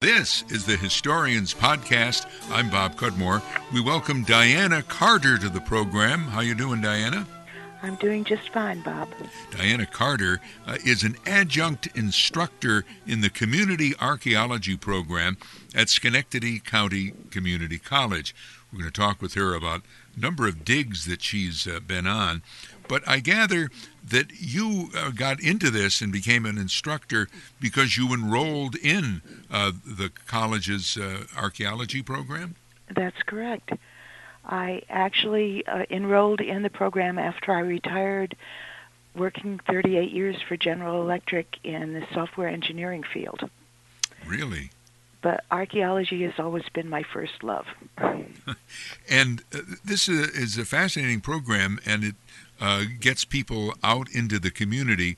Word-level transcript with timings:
This 0.00 0.44
is 0.48 0.64
the 0.64 0.78
Historians 0.78 1.52
Podcast. 1.52 2.24
I'm 2.50 2.70
Bob 2.70 2.96
Cudmore. 2.96 3.42
We 3.70 3.82
welcome 3.82 4.22
Diana 4.22 4.82
Carter 4.82 5.36
to 5.36 5.50
the 5.50 5.60
program. 5.60 6.20
How 6.20 6.40
you 6.40 6.54
doing, 6.54 6.80
Diana? 6.80 7.26
I'm 7.82 7.96
doing 7.96 8.24
just 8.24 8.48
fine, 8.48 8.80
Bob. 8.80 9.10
Diana 9.50 9.84
Carter 9.84 10.40
uh, 10.66 10.78
is 10.86 11.02
an 11.02 11.16
adjunct 11.26 11.88
instructor 11.94 12.86
in 13.06 13.20
the 13.20 13.28
Community 13.28 13.92
Archaeology 14.00 14.74
program 14.74 15.36
at 15.74 15.90
Schenectady 15.90 16.60
County 16.60 17.12
Community 17.30 17.78
College. 17.78 18.34
We're 18.72 18.78
going 18.78 18.90
to 18.90 18.98
talk 18.98 19.20
with 19.20 19.34
her 19.34 19.54
about 19.54 19.82
a 20.16 20.20
number 20.20 20.48
of 20.48 20.64
digs 20.64 21.04
that 21.04 21.20
she's 21.20 21.66
uh, 21.66 21.78
been 21.80 22.06
on. 22.06 22.40
But 22.90 23.06
I 23.06 23.20
gather 23.20 23.70
that 24.04 24.32
you 24.40 24.90
uh, 24.96 25.10
got 25.10 25.38
into 25.38 25.70
this 25.70 26.00
and 26.00 26.10
became 26.12 26.44
an 26.44 26.58
instructor 26.58 27.28
because 27.60 27.96
you 27.96 28.12
enrolled 28.12 28.74
in 28.74 29.22
uh, 29.48 29.70
the 29.86 30.10
college's 30.26 30.96
uh, 30.96 31.22
archaeology 31.36 32.02
program? 32.02 32.56
That's 32.92 33.22
correct. 33.22 33.70
I 34.44 34.82
actually 34.90 35.64
uh, 35.68 35.84
enrolled 35.88 36.40
in 36.40 36.64
the 36.64 36.68
program 36.68 37.16
after 37.16 37.52
I 37.52 37.60
retired, 37.60 38.34
working 39.14 39.60
38 39.68 40.10
years 40.10 40.42
for 40.48 40.56
General 40.56 41.00
Electric 41.00 41.58
in 41.62 41.92
the 41.92 42.04
software 42.12 42.48
engineering 42.48 43.04
field. 43.04 43.48
Really? 44.26 44.72
But 45.22 45.44
archaeology 45.48 46.24
has 46.24 46.34
always 46.40 46.68
been 46.72 46.88
my 46.88 47.04
first 47.04 47.44
love. 47.44 47.66
and 49.08 49.44
uh, 49.54 49.58
this 49.84 50.08
is 50.08 50.58
a 50.58 50.64
fascinating 50.64 51.20
program, 51.20 51.78
and 51.86 52.02
it 52.02 52.14
uh, 52.60 52.84
gets 53.00 53.24
people 53.24 53.74
out 53.82 54.08
into 54.10 54.38
the 54.38 54.50
community. 54.50 55.16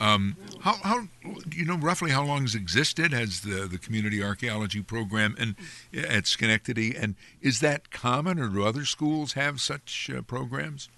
Um, 0.00 0.36
how, 0.60 0.74
how, 0.82 1.08
you 1.52 1.64
know, 1.64 1.76
roughly 1.76 2.10
how 2.10 2.24
long 2.24 2.42
has 2.42 2.54
existed 2.54 3.14
as 3.14 3.40
the, 3.42 3.66
the 3.66 3.78
community 3.78 4.22
archaeology 4.22 4.82
program 4.82 5.36
and 5.38 5.54
at 5.94 6.26
Schenectady, 6.26 6.96
and 6.96 7.14
is 7.40 7.60
that 7.60 7.90
common, 7.90 8.38
or 8.38 8.48
do 8.48 8.64
other 8.64 8.84
schools 8.84 9.34
have 9.34 9.60
such 9.60 10.10
uh, 10.14 10.22
programs? 10.22 10.88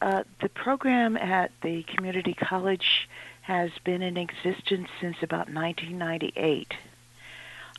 Uh, 0.00 0.24
the 0.40 0.48
program 0.48 1.16
at 1.16 1.50
the 1.62 1.82
community 1.84 2.34
college 2.34 3.08
has 3.42 3.70
been 3.84 4.02
in 4.02 4.16
existence 4.16 4.88
since 5.00 5.16
about 5.22 5.48
1998, 5.52 6.74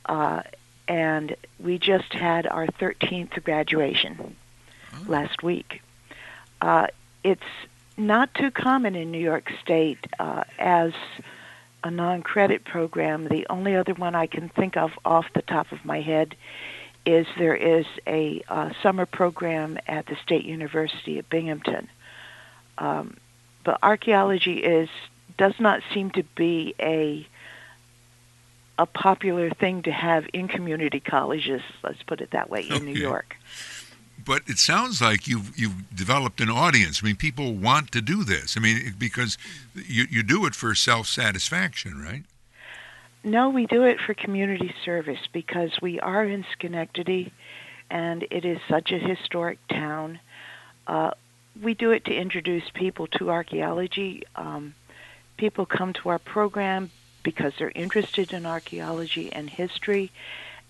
uh, 0.05 0.41
and 0.87 1.35
we 1.59 1.77
just 1.77 2.13
had 2.13 2.47
our 2.47 2.67
13th 2.67 3.43
graduation 3.43 4.35
oh. 4.93 5.03
last 5.07 5.43
week. 5.43 5.81
Uh, 6.61 6.87
it's 7.27 7.41
not 7.97 8.33
too 8.35 8.51
common 8.51 8.95
in 8.95 9.11
New 9.11 9.19
York 9.19 9.51
State 9.61 9.99
uh, 10.17 10.45
as 10.57 10.93
a 11.83 11.91
non-credit 11.91 12.63
program. 12.63 13.27
The 13.27 13.45
only 13.49 13.75
other 13.75 13.93
one 13.93 14.15
I 14.15 14.27
can 14.27 14.47
think 14.47 14.77
of 14.77 14.91
off 15.03 15.25
the 15.35 15.41
top 15.41 15.73
of 15.73 15.83
my 15.83 15.99
head 15.99 16.35
is 17.05 17.27
there 17.37 17.55
is 17.55 17.85
a 18.07 18.41
uh, 18.47 18.69
summer 18.81 19.05
program 19.05 19.77
at 19.87 20.05
the 20.05 20.15
State 20.23 20.45
University 20.45 21.19
of 21.19 21.29
Binghamton. 21.29 21.89
Um, 22.77 23.17
but 23.65 23.77
archaeology 23.83 24.59
is 24.59 24.87
does 25.37 25.59
not 25.59 25.81
seem 25.93 26.11
to 26.11 26.23
be 26.23 26.75
a 26.79 27.27
a 28.79 28.85
popular 28.85 29.49
thing 29.49 29.81
to 29.81 29.91
have 29.91 30.27
in 30.31 30.47
community 30.47 31.01
colleges. 31.01 31.61
Let's 31.83 32.01
put 32.03 32.21
it 32.21 32.31
that 32.31 32.49
way 32.49 32.61
in 32.61 32.73
okay. 32.73 32.85
New 32.85 32.93
York 32.93 33.35
but 34.27 34.43
it 34.45 34.59
sounds 34.59 35.01
like 35.01 35.25
you've 35.27 35.57
you've 35.57 35.95
developed 35.95 36.41
an 36.41 36.49
audience. 36.49 37.01
I 37.01 37.07
mean, 37.07 37.15
people 37.15 37.53
want 37.53 37.91
to 37.93 38.01
do 38.01 38.25
this. 38.25 38.57
I 38.57 38.59
mean, 38.59 38.93
because 38.99 39.37
you 39.73 40.05
you 40.09 40.21
do 40.21 40.45
it 40.45 40.53
for 40.53 40.75
self 40.75 41.07
satisfaction, 41.07 42.03
right? 42.03 42.23
No, 43.23 43.49
we 43.49 43.65
do 43.65 43.83
it 43.83 43.99
for 43.99 44.13
community 44.13 44.73
service 44.85 45.19
because 45.31 45.71
we 45.81 45.99
are 46.01 46.25
in 46.25 46.45
Schenectady, 46.53 47.31
and 47.89 48.27
it 48.29 48.45
is 48.45 48.59
such 48.67 48.91
a 48.91 48.99
historic 48.99 49.65
town. 49.69 50.19
Uh, 50.85 51.11
we 51.61 51.73
do 51.73 51.91
it 51.91 52.05
to 52.05 52.13
introduce 52.13 52.69
people 52.73 53.07
to 53.07 53.31
archaeology. 53.31 54.23
Um, 54.35 54.75
people 55.37 55.65
come 55.65 55.93
to 55.93 56.09
our 56.09 56.19
program 56.19 56.91
because 57.23 57.53
they're 57.57 57.71
interested 57.73 58.33
in 58.33 58.45
archaeology 58.45 59.31
and 59.31 59.49
history, 59.49 60.11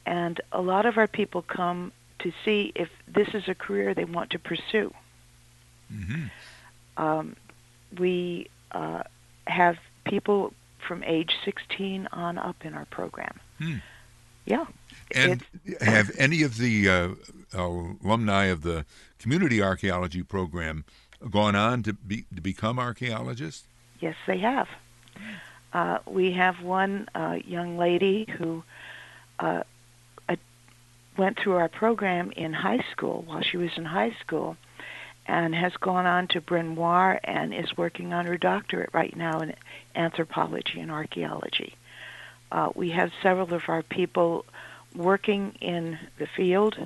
and 0.06 0.40
a 0.52 0.62
lot 0.62 0.86
of 0.86 0.98
our 0.98 1.08
people 1.08 1.42
come 1.42 1.92
to 2.20 2.32
see 2.44 2.72
if 2.76 2.90
this 3.08 3.28
is 3.34 3.48
a 3.48 3.56
career 3.56 3.94
they 3.94 4.06
want 4.06 4.32
to 4.32 4.40
pursue. 4.40 4.94
Mm-hmm. 5.94 7.04
Um, 7.04 7.36
we 7.98 8.50
uh, 8.72 9.04
have 9.46 9.78
people 10.06 10.54
from 10.88 11.04
age 11.04 11.36
16 11.46 12.08
on 12.12 12.38
up 12.38 12.66
in 12.66 12.74
our 12.74 12.86
program. 12.86 13.40
Hmm. 13.60 13.76
Yeah. 14.46 14.66
And 15.14 15.44
have 15.82 16.12
any 16.18 16.44
of 16.44 16.58
the 16.58 16.90
uh, 16.90 17.10
alumni 17.54 18.46
of 18.46 18.62
the 18.62 18.86
community 19.20 19.62
archaeology 19.62 20.24
program 20.24 20.86
gone 21.30 21.56
on 21.56 21.84
to 21.84 21.94
be 21.94 22.26
to 22.34 22.42
become 22.42 22.80
archaeologists? 22.80 23.68
Yes, 24.00 24.16
they 24.26 24.38
have. 24.40 24.68
Uh, 25.74 26.00
we 26.06 26.32
have 26.32 26.62
one 26.62 27.10
uh, 27.14 27.40
young 27.46 27.78
lady 27.78 28.26
who 28.38 28.64
uh, 29.40 29.64
went 31.18 31.40
through 31.40 31.56
our 31.56 31.70
program 31.70 32.32
in 32.32 32.54
high 32.54 32.84
school 32.92 33.24
while 33.26 33.42
she 33.42 33.58
was 33.58 33.72
in 33.78 33.86
high 33.86 34.16
school 34.22 34.58
and 35.26 35.54
has 35.54 35.74
gone 35.78 36.06
on 36.06 36.28
to 36.30 36.42
Bryn 36.42 36.76
Mawr 36.76 37.20
and 37.24 37.54
is 37.54 37.76
working 37.76 38.14
on 38.14 38.26
her 38.26 38.38
doctorate 38.38 38.92
right 38.94 39.16
now 39.16 39.40
in 39.42 39.54
anthropology 39.96 40.80
and 40.80 40.90
archaeology. 40.92 41.76
Uh, 42.52 42.70
we 42.76 42.92
have 42.92 43.12
several 43.22 43.54
of 43.54 43.64
our 43.68 43.84
people 43.84 44.46
working 44.96 45.58
in 45.60 46.00
the 46.18 46.28
field. 46.28 46.78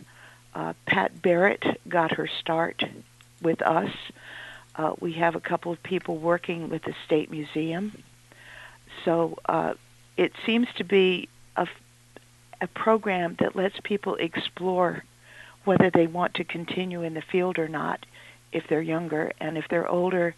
Uh, 0.56 0.74
Pat 0.86 1.22
Barrett 1.22 1.63
got 1.88 2.13
her 2.13 2.28
start 2.40 2.84
with 3.42 3.62
us. 3.62 3.92
Uh, 4.75 4.94
we 5.00 5.13
have 5.13 5.36
a 5.36 5.40
couple 5.40 5.72
of 5.72 5.84
people 5.84 6.18
working 6.18 6.69
with 6.69 6.84
the 6.84 6.96
State 7.06 7.30
Museum. 7.30 7.92
So 9.06 9.38
uh, 9.46 9.75
it 10.18 10.34
seems 10.46 10.68
to 10.78 10.84
be 10.84 11.30
a 11.56 11.68
a 12.61 12.67
program 12.67 13.35
that 13.39 13.55
lets 13.55 13.79
people 13.83 14.16
explore 14.16 15.03
whether 15.66 15.89
they 15.89 16.07
want 16.07 16.35
to 16.35 16.44
continue 16.44 17.01
in 17.01 17.13
the 17.13 17.22
field 17.22 17.59
or 17.59 17.67
not 17.67 18.05
if 18.51 18.67
they're 18.67 18.81
younger, 18.81 19.31
and 19.39 19.57
if 19.57 19.67
they're 19.69 19.88
older, 19.88 20.35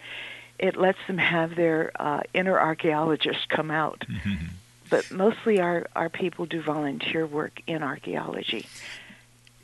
it 0.59 0.75
lets 0.78 1.00
them 1.07 1.17
have 1.17 1.56
their 1.56 1.91
uh, 2.00 2.22
inner 2.33 2.59
archaeologist 2.59 3.50
come 3.50 3.72
out. 3.72 4.06
Mm-hmm. 4.07 4.45
But 4.89 5.12
mostly 5.12 5.59
our, 5.59 5.88
our 5.95 6.09
people 6.09 6.45
do 6.45 6.62
volunteer 6.62 7.25
work 7.25 7.62
in 7.66 7.81
archaeology. 7.81 8.67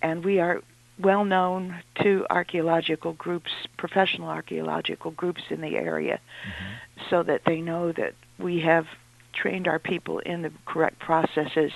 And 0.02 0.24
we 0.24 0.40
are 0.40 0.62
well 0.98 1.26
known 1.26 1.80
to 2.02 2.26
archaeological 2.30 3.14
groups, 3.14 3.52
professional 3.78 4.30
archaeological 4.30 5.12
groups 5.12 5.44
in 5.50 5.62
the 5.62 5.78
area, 5.78 6.20
mm-hmm. 6.20 7.10
so 7.10 7.24
that 7.24 7.46
they 7.46 7.62
know 7.62 7.92
that 7.92 8.16
we 8.40 8.62
have 8.62 8.88
trained 9.32 9.68
our 9.68 9.80
people 9.80 10.20
in 10.20 10.42
the 10.42 10.52
correct 10.66 11.00
processes 11.00 11.72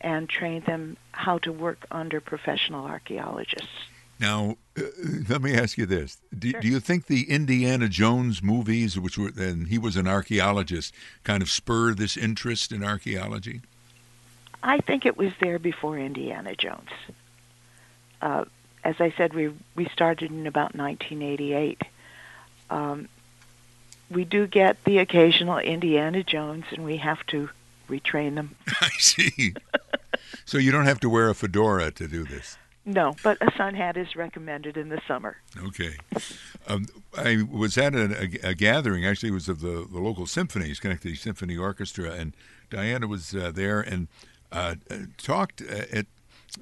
and 0.00 0.28
train 0.28 0.62
them 0.62 0.96
how 1.12 1.38
to 1.38 1.52
work 1.52 1.86
under 1.90 2.20
professional 2.20 2.86
archaeologists. 2.86 3.68
Now, 4.20 4.56
uh, 4.76 4.82
let 5.28 5.42
me 5.42 5.54
ask 5.54 5.78
you 5.78 5.86
this: 5.86 6.18
do, 6.36 6.50
sure. 6.50 6.60
do, 6.60 6.68
you 6.68 6.80
think 6.80 7.06
the 7.06 7.30
Indiana 7.30 7.88
Jones 7.88 8.42
movies, 8.42 8.98
which 8.98 9.16
were 9.16 9.30
and 9.36 9.68
he 9.68 9.78
was 9.78 9.96
an 9.96 10.08
archaeologist, 10.08 10.92
kind 11.22 11.42
of 11.42 11.50
spur 11.50 11.94
this 11.94 12.16
interest 12.16 12.72
in 12.72 12.82
archaeology? 12.82 13.60
I 14.62 14.78
think 14.78 15.06
it 15.06 15.16
was 15.16 15.32
there 15.40 15.58
before 15.60 15.98
Indiana 15.98 16.56
Jones. 16.56 16.90
Uh, 18.20 18.44
as 18.82 18.96
I 19.00 19.12
said, 19.16 19.34
we 19.34 19.52
we 19.76 19.86
started 19.86 20.32
in 20.32 20.46
about 20.46 20.74
1988. 20.74 21.82
Um, 22.70 23.08
we 24.10 24.24
do 24.24 24.46
get 24.46 24.82
the 24.84 24.98
occasional 24.98 25.58
Indiana 25.58 26.24
Jones, 26.24 26.64
and 26.72 26.84
we 26.84 26.96
have 26.96 27.24
to 27.26 27.50
retrain 27.88 28.34
them. 28.34 28.56
I 28.80 28.90
see. 28.98 29.54
so 30.48 30.56
you 30.56 30.72
don't 30.72 30.86
have 30.86 30.98
to 31.00 31.10
wear 31.10 31.28
a 31.28 31.34
fedora 31.34 31.90
to 31.90 32.08
do 32.08 32.24
this. 32.24 32.56
No, 32.86 33.14
but 33.22 33.36
a 33.42 33.54
sun 33.54 33.74
hat 33.74 33.98
is 33.98 34.16
recommended 34.16 34.78
in 34.78 34.88
the 34.88 34.98
summer. 35.06 35.36
Okay. 35.62 35.96
Um, 36.66 36.86
I 37.18 37.42
was 37.50 37.76
at 37.76 37.94
a, 37.94 38.30
a, 38.42 38.50
a, 38.50 38.54
gathering, 38.54 39.04
actually, 39.04 39.28
it 39.28 39.32
was 39.32 39.50
of 39.50 39.60
the, 39.60 39.86
the 39.92 39.98
local 39.98 40.24
symphony, 40.24 40.72
Schenectady 40.72 41.16
Symphony 41.16 41.58
Orchestra, 41.58 42.12
and 42.12 42.34
Diana 42.70 43.06
was 43.06 43.34
uh, 43.34 43.52
there 43.54 43.82
and 43.82 44.08
uh, 44.50 44.76
talked 45.18 45.60
at 45.60 46.06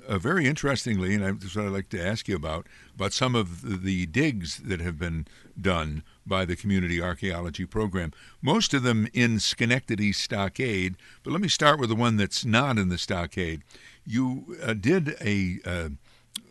uh, 0.08 0.18
very 0.18 0.46
interestingly, 0.46 1.14
and 1.14 1.40
that's 1.40 1.54
what 1.54 1.66
I'd 1.66 1.72
like 1.72 1.88
to 1.90 2.04
ask 2.04 2.28
you 2.28 2.36
about, 2.36 2.66
about 2.94 3.12
some 3.12 3.34
of 3.34 3.62
the, 3.62 3.76
the 3.76 4.06
digs 4.06 4.58
that 4.58 4.80
have 4.80 4.98
been 4.98 5.26
done 5.60 6.02
by 6.26 6.44
the 6.44 6.56
Community 6.56 7.00
Archaeology 7.00 7.66
Program. 7.66 8.12
Most 8.42 8.74
of 8.74 8.82
them 8.82 9.08
in 9.12 9.38
Schenectady 9.38 10.12
Stockade, 10.12 10.96
but 11.22 11.32
let 11.32 11.40
me 11.40 11.48
start 11.48 11.78
with 11.78 11.88
the 11.88 11.94
one 11.94 12.16
that's 12.16 12.44
not 12.44 12.78
in 12.78 12.88
the 12.88 12.98
Stockade. 12.98 13.62
You 14.06 14.56
uh, 14.62 14.74
did 14.74 15.16
a 15.20 15.58
uh, 15.64 15.88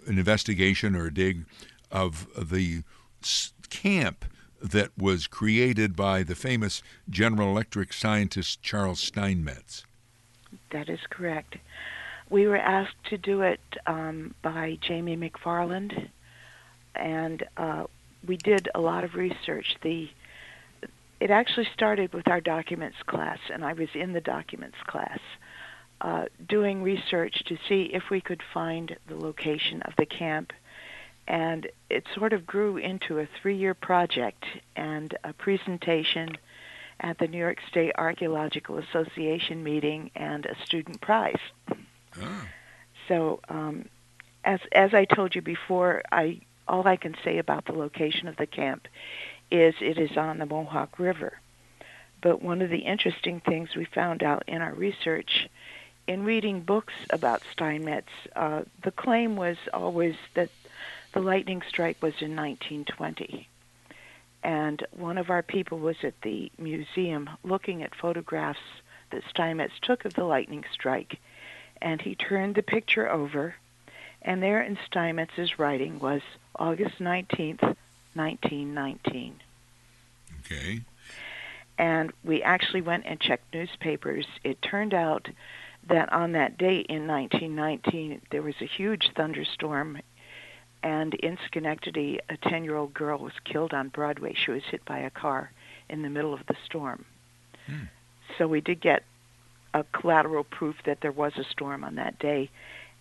an 0.07 0.19
investigation 0.19 0.95
or 0.95 1.07
a 1.07 1.13
dig 1.13 1.45
of 1.91 2.27
the 2.37 2.83
camp 3.69 4.25
that 4.61 4.91
was 4.97 5.27
created 5.27 5.95
by 5.95 6.23
the 6.23 6.35
famous 6.35 6.81
General 7.09 7.49
Electric 7.49 7.93
scientist 7.93 8.61
Charles 8.61 8.99
Steinmetz. 8.99 9.83
That 10.71 10.89
is 10.89 10.99
correct. 11.09 11.57
We 12.30 12.48
were 12.48 12.57
asked 12.57 13.04
to 13.10 13.18
do 13.18 13.42
it 13.42 13.60
um, 13.86 14.33
by 14.42 14.77
Jamie 14.81 15.18
McFarland, 15.18 16.10
and 16.95 17.44
uh, 17.56 17.86
we 18.25 18.38
did 18.38 18.69
a 18.74 18.80
lot 18.80 19.04
of 19.04 19.16
research. 19.16 19.75
The 19.81 20.10
it 21.19 21.31
actually 21.31 21.68
started 21.74 22.13
with 22.13 22.27
our 22.27 22.42
documents 22.42 22.98
class, 23.06 23.39
and 23.51 23.63
I 23.63 23.74
was 23.74 23.88
in 23.94 24.13
the 24.13 24.22
documents 24.22 24.77
class 24.86 25.19
uh, 26.01 26.25
doing 26.48 26.83
research 26.83 27.44
to 27.45 27.57
see 27.69 27.89
if 27.94 28.04
we 28.12 28.22
could 28.22 28.42
find 28.54 28.95
the 29.07 29.16
location 29.16 29.81
of 29.83 29.94
the 29.98 30.06
camp. 30.06 30.51
And 31.28 31.68
it 31.89 32.04
sort 32.13 32.33
of 32.33 32.45
grew 32.45 32.78
into 32.78 33.19
a 33.19 33.28
three 33.42 33.57
year 33.57 33.74
project 33.74 34.44
and 34.75 35.18
a 35.24 35.33
presentation 35.33 36.38
at 37.00 37.18
the 37.18 37.28
New 37.28 37.38
York 37.38 37.57
State 37.69 37.92
Archaeological 37.98 38.78
Association 38.78 39.63
meeting 39.63 40.12
and 40.16 40.45
a 40.45 40.56
student 40.66 41.01
prize. 41.01 41.39
So, 43.07 43.39
um, 43.50 43.89
as 44.44 44.59
as 44.71 44.94
I 44.94 45.06
told 45.06 45.35
you 45.35 45.41
before, 45.41 46.01
I 46.12 46.41
all 46.67 46.88
I 46.88 46.95
can 46.95 47.15
say 47.23 47.38
about 47.38 47.65
the 47.65 47.73
location 47.73 48.27
of 48.27 48.38
the 48.38 48.47
camp 48.47 48.88
is 49.51 49.75
it 49.81 49.97
is 49.97 50.17
on 50.17 50.39
the 50.39 50.45
Mohawk 50.45 50.97
River. 51.00 51.39
But 52.21 52.41
one 52.41 52.62
of 52.62 52.69
the 52.69 52.79
interesting 52.79 53.39
things 53.39 53.75
we 53.75 53.85
found 53.85 54.23
out 54.23 54.44
in 54.47 54.62
our 54.62 54.73
research, 54.73 55.47
in 56.07 56.23
reading 56.23 56.62
books 56.62 56.94
about 57.12 57.44
Steinmetz, 57.51 58.09
uh, 58.35 58.63
the 58.83 58.91
claim 58.91 59.35
was 59.35 59.57
always 59.73 60.15
that 60.33 60.50
the 61.13 61.19
lightning 61.19 61.61
strike 61.68 62.01
was 62.01 62.13
in 62.21 62.35
1920. 62.35 63.47
And 64.44 64.85
one 64.91 65.18
of 65.18 65.29
our 65.29 65.44
people 65.44 65.79
was 65.79 65.97
at 66.03 66.19
the 66.21 66.51
museum 66.57 67.29
looking 67.44 67.83
at 67.83 67.95
photographs 67.95 68.59
that 69.11 69.23
Steinmetz 69.29 69.73
took 69.81 70.06
of 70.06 70.13
the 70.13 70.23
lightning 70.23 70.63
strike. 70.71 71.19
And 71.85 72.01
he 72.01 72.15
turned 72.15 72.55
the 72.55 72.63
picture 72.63 73.07
over, 73.07 73.53
and 74.23 74.41
there 74.41 74.59
in 74.59 74.75
Steinmetz's 74.87 75.59
writing 75.59 75.99
was 75.99 76.21
August 76.55 76.97
19th, 76.99 77.61
1919. 78.15 79.35
Okay. 80.39 80.81
And 81.77 82.11
we 82.23 82.41
actually 82.41 82.81
went 82.81 83.05
and 83.05 83.19
checked 83.19 83.53
newspapers. 83.53 84.25
It 84.43 84.63
turned 84.63 84.95
out 84.95 85.29
that 85.87 86.11
on 86.11 86.31
that 86.31 86.57
date 86.57 86.87
in 86.89 87.05
1919, 87.05 88.19
there 88.31 88.41
was 88.41 88.55
a 88.61 88.65
huge 88.65 89.11
thunderstorm, 89.15 89.99
and 90.81 91.13
in 91.13 91.37
Schenectady, 91.45 92.19
a 92.29 92.37
10 92.37 92.63
year 92.63 92.75
old 92.75 92.95
girl 92.95 93.19
was 93.19 93.33
killed 93.43 93.75
on 93.75 93.89
Broadway. 93.89 94.33
She 94.33 94.49
was 94.49 94.63
hit 94.71 94.83
by 94.85 94.97
a 94.99 95.11
car 95.11 95.51
in 95.87 96.01
the 96.01 96.09
middle 96.09 96.33
of 96.33 96.47
the 96.47 96.55
storm. 96.65 97.05
Hmm. 97.67 97.83
So 98.39 98.47
we 98.47 98.61
did 98.61 98.81
get 98.81 99.03
a 99.75 99.83
collateral 99.92 100.45
proof 100.45 100.77
that 100.86 101.01
there 101.01 101.12
was 101.12 101.33
a 101.38 101.44
storm 101.44 101.83
on 101.83 101.95
that 101.95 102.18
day. 102.18 102.50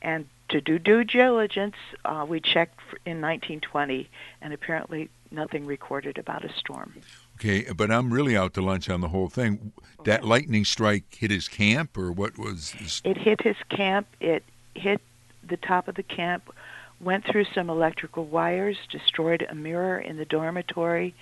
And 0.02 0.26
to 0.48 0.60
do 0.60 0.78
due 0.78 1.04
diligence, 1.04 1.76
uh, 2.04 2.26
we 2.28 2.40
checked 2.40 2.80
in 3.06 3.20
1920, 3.20 4.10
and 4.42 4.52
apparently 4.52 5.08
nothing 5.30 5.66
recorded 5.66 6.18
about 6.18 6.44
a 6.44 6.52
storm. 6.52 6.94
Okay, 7.36 7.64
but 7.72 7.92
I'm 7.92 8.12
really 8.12 8.36
out 8.36 8.54
to 8.54 8.60
lunch 8.60 8.90
on 8.90 9.00
the 9.00 9.08
whole 9.08 9.28
thing. 9.28 9.72
That 10.04 10.24
lightning 10.24 10.64
strike 10.64 11.04
hit 11.14 11.30
his 11.30 11.48
camp, 11.48 11.96
or 11.96 12.10
what 12.10 12.36
was? 12.36 12.74
It 13.04 13.16
hit 13.16 13.40
his 13.40 13.56
camp. 13.68 14.08
It 14.20 14.42
hit 14.74 15.00
the 15.48 15.56
top 15.56 15.86
of 15.86 15.94
the 15.94 16.02
camp, 16.02 16.52
went 17.00 17.24
through 17.24 17.46
some 17.54 17.70
electrical 17.70 18.24
wires, 18.24 18.76
destroyed 18.90 19.46
a 19.48 19.54
mirror 19.54 19.98
in 19.98 20.16
the 20.16 20.24
dormitory, 20.24 21.14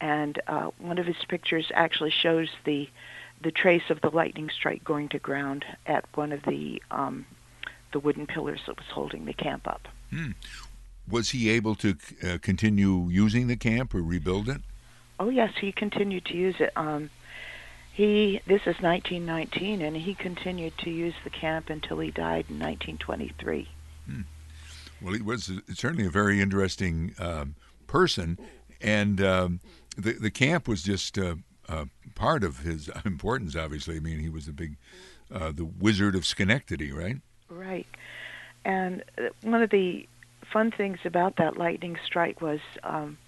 and 0.00 0.40
uh, 0.48 0.70
one 0.78 0.98
of 0.98 1.06
his 1.06 1.24
pictures 1.28 1.70
actually 1.74 2.10
shows 2.10 2.48
the 2.64 2.88
the 3.42 3.50
trace 3.50 3.90
of 3.90 4.00
the 4.00 4.10
lightning 4.10 4.50
strike 4.50 4.82
going 4.84 5.08
to 5.10 5.18
ground 5.18 5.64
at 5.86 6.04
one 6.14 6.32
of 6.32 6.42
the 6.44 6.82
um, 6.90 7.26
the 7.92 8.00
wooden 8.00 8.26
pillars 8.26 8.60
that 8.66 8.76
was 8.76 8.86
holding 8.92 9.24
the 9.24 9.32
camp 9.32 9.66
up. 9.66 9.88
Hmm. 10.10 10.32
Was 11.08 11.30
he 11.30 11.48
able 11.50 11.74
to 11.76 11.96
uh, 12.22 12.38
continue 12.42 13.08
using 13.08 13.46
the 13.46 13.56
camp 13.56 13.94
or 13.94 14.02
rebuild 14.02 14.48
it? 14.48 14.60
Oh 15.18 15.28
yes, 15.28 15.52
he 15.60 15.72
continued 15.72 16.24
to 16.26 16.36
use 16.36 16.56
it. 16.58 16.72
Um, 16.76 17.10
he 17.92 18.40
this 18.46 18.62
is 18.62 18.80
1919, 18.80 19.80
and 19.80 19.96
he 19.96 20.14
continued 20.14 20.76
to 20.78 20.90
use 20.90 21.14
the 21.24 21.30
camp 21.30 21.70
until 21.70 21.98
he 22.00 22.10
died 22.10 22.46
in 22.48 22.58
1923. 22.58 23.68
Hmm. 24.06 24.20
Well, 25.00 25.14
he 25.14 25.22
was 25.22 25.50
certainly 25.74 26.06
a 26.06 26.10
very 26.10 26.40
interesting 26.40 27.14
um, 27.18 27.54
person, 27.86 28.38
and 28.80 29.20
um, 29.20 29.60
the 29.96 30.12
the 30.12 30.30
camp 30.30 30.68
was 30.68 30.82
just 30.82 31.18
uh, 31.18 31.36
uh, 31.68 31.86
part 32.14 32.44
of 32.44 32.60
his 32.60 32.90
importance. 33.04 33.56
Obviously, 33.56 33.96
I 33.96 34.00
mean, 34.00 34.20
he 34.20 34.28
was 34.28 34.46
the 34.46 34.52
big 34.52 34.76
uh, 35.32 35.52
the 35.52 35.64
Wizard 35.64 36.14
of 36.14 36.24
Schenectady, 36.24 36.92
right? 36.92 37.16
Right. 37.48 37.86
And 38.64 39.04
uh, 39.18 39.28
one 39.42 39.62
of 39.62 39.70
the 39.70 40.08
fun 40.52 40.70
things 40.70 40.98
about 41.04 41.36
that 41.36 41.56
lightning 41.56 41.96
strike 42.04 42.40
was 42.40 42.60
um, 42.82 43.18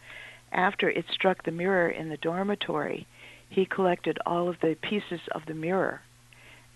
after 0.52 0.88
it 0.88 1.06
struck 1.10 1.44
the 1.44 1.50
mirror 1.50 1.88
in 1.88 2.08
the 2.08 2.16
dormitory, 2.16 3.06
he 3.48 3.64
collected 3.64 4.18
all 4.26 4.48
of 4.48 4.60
the 4.60 4.76
pieces 4.80 5.20
of 5.32 5.46
the 5.46 5.54
mirror 5.54 6.02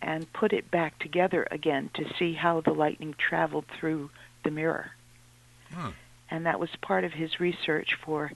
and 0.00 0.32
put 0.32 0.52
it 0.52 0.70
back 0.70 0.98
together 0.98 1.46
again 1.50 1.90
to 1.94 2.04
see 2.18 2.32
how 2.32 2.60
the 2.60 2.72
lightning 2.72 3.14
traveled 3.16 3.64
through 3.78 4.10
the 4.44 4.50
mirror. 4.50 4.90
Huh. 5.72 5.92
And 6.30 6.46
that 6.46 6.58
was 6.58 6.70
part 6.80 7.04
of 7.04 7.12
his 7.12 7.38
research 7.38 7.96
for 8.04 8.32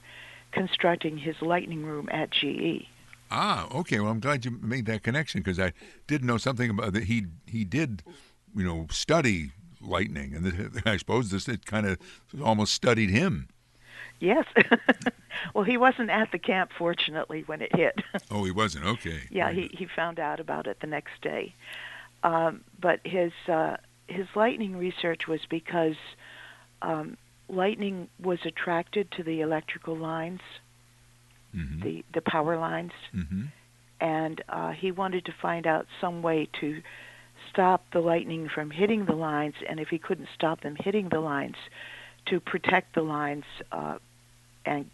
constructing 0.51 1.17
his 1.17 1.41
lightning 1.41 1.85
room 1.85 2.07
at 2.11 2.31
GE. 2.31 2.87
Ah, 3.29 3.67
okay. 3.73 3.99
Well, 3.99 4.11
I'm 4.11 4.19
glad 4.19 4.45
you 4.45 4.51
made 4.51 4.85
that 4.85 5.03
connection 5.03 5.41
because 5.41 5.59
I 5.59 5.73
did 6.07 6.23
know 6.23 6.37
something 6.37 6.69
about 6.69 6.93
that. 6.93 7.05
He 7.05 7.25
he 7.45 7.63
did 7.63 8.03
you 8.57 8.63
know, 8.63 8.87
study 8.89 9.51
lightning, 9.81 10.33
and 10.35 10.81
I 10.85 10.97
suppose 10.97 11.29
this 11.29 11.47
it 11.47 11.65
kind 11.65 11.85
of 11.85 11.97
almost 12.43 12.73
studied 12.73 13.09
him. 13.09 13.49
Yes. 14.19 14.45
well, 15.53 15.63
he 15.63 15.77
wasn't 15.77 16.09
at 16.09 16.31
the 16.31 16.39
camp, 16.39 16.71
fortunately, 16.75 17.43
when 17.45 17.61
it 17.61 17.75
hit. 17.75 18.01
oh, 18.31 18.43
he 18.43 18.51
wasn't. 18.51 18.85
Okay. 18.85 19.21
Yeah, 19.29 19.51
he 19.51 19.69
he 19.71 19.85
found 19.85 20.19
out 20.19 20.39
about 20.39 20.65
it 20.65 20.79
the 20.81 20.87
next 20.87 21.21
day. 21.21 21.53
Um, 22.23 22.61
but 22.79 22.99
his 23.03 23.31
uh, 23.47 23.77
his 24.07 24.25
lightning 24.35 24.75
research 24.75 25.27
was 25.27 25.41
because 25.47 25.95
um, 26.81 27.15
lightning 27.47 28.09
was 28.19 28.39
attracted 28.43 29.11
to 29.11 29.23
the 29.23 29.41
electrical 29.41 29.95
lines, 29.95 30.41
mm-hmm. 31.55 31.81
the 31.81 32.05
the 32.13 32.21
power 32.21 32.57
lines, 32.57 32.93
mm-hmm. 33.15 33.45
and 33.99 34.41
uh, 34.49 34.71
he 34.71 34.91
wanted 34.91 35.25
to 35.25 35.33
find 35.41 35.67
out 35.67 35.87
some 36.01 36.21
way 36.21 36.49
to 36.59 36.81
stop 37.49 37.85
the 37.91 37.99
lightning 37.99 38.49
from 38.49 38.71
hitting 38.71 39.05
the 39.05 39.15
lines, 39.15 39.55
and 39.67 39.79
if 39.79 39.89
he 39.89 39.97
couldn't 39.97 40.29
stop 40.33 40.61
them 40.61 40.75
hitting 40.75 41.09
the 41.09 41.19
lines, 41.19 41.55
to 42.25 42.39
protect 42.39 42.95
the 42.95 43.01
lines 43.01 43.45
uh, 43.71 43.97
and 44.65 44.89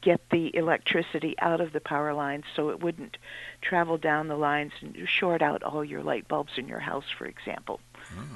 get 0.00 0.20
the 0.30 0.54
electricity 0.54 1.34
out 1.40 1.60
of 1.60 1.72
the 1.72 1.80
power 1.80 2.14
lines 2.14 2.44
so 2.54 2.70
it 2.70 2.80
wouldn't 2.80 3.16
travel 3.60 3.98
down 3.98 4.28
the 4.28 4.36
lines 4.36 4.72
and 4.80 4.96
short 5.08 5.42
out 5.42 5.62
all 5.62 5.84
your 5.84 6.02
light 6.02 6.28
bulbs 6.28 6.52
in 6.56 6.68
your 6.68 6.78
house, 6.78 7.06
for 7.18 7.26
example. 7.26 7.80
Hmm. 7.96 8.34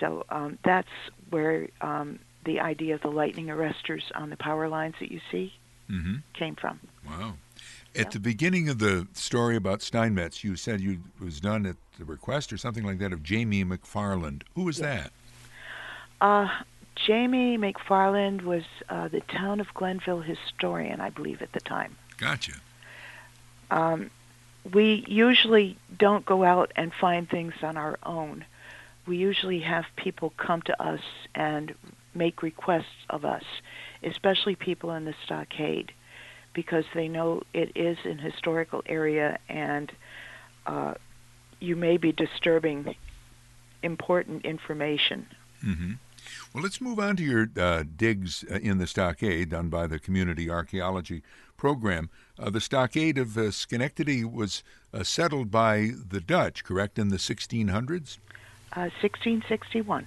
So 0.00 0.24
um, 0.28 0.58
that's 0.64 0.88
where 1.30 1.68
um, 1.80 2.18
the 2.44 2.60
idea 2.60 2.94
of 2.94 3.02
the 3.02 3.10
lightning 3.10 3.46
arresters 3.46 4.02
on 4.14 4.30
the 4.30 4.36
power 4.36 4.68
lines 4.68 4.96
that 5.00 5.12
you 5.12 5.20
see 5.30 5.52
mm-hmm. 5.90 6.16
came 6.34 6.56
from. 6.56 6.80
Wow. 7.06 7.34
At 7.96 8.12
the 8.12 8.20
beginning 8.20 8.68
of 8.68 8.78
the 8.78 9.08
story 9.14 9.56
about 9.56 9.82
Steinmetz, 9.82 10.44
you 10.44 10.54
said 10.56 10.80
you 10.80 11.00
was 11.20 11.40
done 11.40 11.66
at 11.66 11.76
the 11.98 12.04
request 12.04 12.52
or 12.52 12.56
something 12.56 12.84
like 12.84 12.98
that 12.98 13.12
of 13.12 13.22
Jamie 13.22 13.64
McFarland. 13.64 14.42
Who 14.54 14.64
was 14.64 14.78
that? 14.78 15.10
Uh, 16.20 16.48
Jamie 16.94 17.58
McFarland 17.58 18.42
was 18.42 18.64
uh, 18.88 19.08
the 19.08 19.20
town 19.20 19.60
of 19.60 19.72
Glenville 19.74 20.20
historian, 20.20 21.00
I 21.00 21.10
believe, 21.10 21.42
at 21.42 21.52
the 21.52 21.60
time. 21.60 21.96
Gotcha. 22.18 22.54
Um, 23.70 24.10
we 24.72 25.04
usually 25.06 25.76
don't 25.96 26.24
go 26.24 26.44
out 26.44 26.72
and 26.76 26.92
find 26.92 27.28
things 27.28 27.54
on 27.62 27.76
our 27.76 27.98
own. 28.04 28.44
We 29.06 29.16
usually 29.16 29.60
have 29.60 29.86
people 29.96 30.32
come 30.36 30.62
to 30.62 30.82
us 30.82 31.00
and 31.34 31.74
make 32.14 32.42
requests 32.42 33.06
of 33.08 33.24
us, 33.24 33.44
especially 34.02 34.54
people 34.54 34.92
in 34.92 35.04
the 35.04 35.14
stockade 35.24 35.92
because 36.52 36.84
they 36.94 37.08
know 37.08 37.42
it 37.52 37.70
is 37.74 37.98
an 38.04 38.18
historical 38.18 38.82
area 38.86 39.38
and 39.48 39.92
uh, 40.66 40.94
you 41.60 41.76
may 41.76 41.96
be 41.96 42.12
disturbing 42.12 42.94
important 43.82 44.44
information. 44.44 45.26
Mm-hmm. 45.64 45.92
Well, 46.52 46.62
let's 46.62 46.80
move 46.80 46.98
on 46.98 47.16
to 47.16 47.22
your 47.22 47.48
uh, 47.58 47.84
digs 47.96 48.44
uh, 48.50 48.56
in 48.56 48.78
the 48.78 48.86
stockade 48.86 49.50
done 49.50 49.68
by 49.68 49.86
the 49.86 49.98
Community 49.98 50.50
Archaeology 50.50 51.22
Program. 51.56 52.10
Uh, 52.38 52.50
the 52.50 52.60
stockade 52.60 53.18
of 53.18 53.36
uh, 53.36 53.50
Schenectady 53.50 54.24
was 54.24 54.62
uh, 54.92 55.02
settled 55.02 55.50
by 55.50 55.90
the 56.08 56.20
Dutch, 56.20 56.64
correct, 56.64 56.98
in 56.98 57.08
the 57.08 57.16
1600s? 57.16 58.18
1661. 58.74 60.06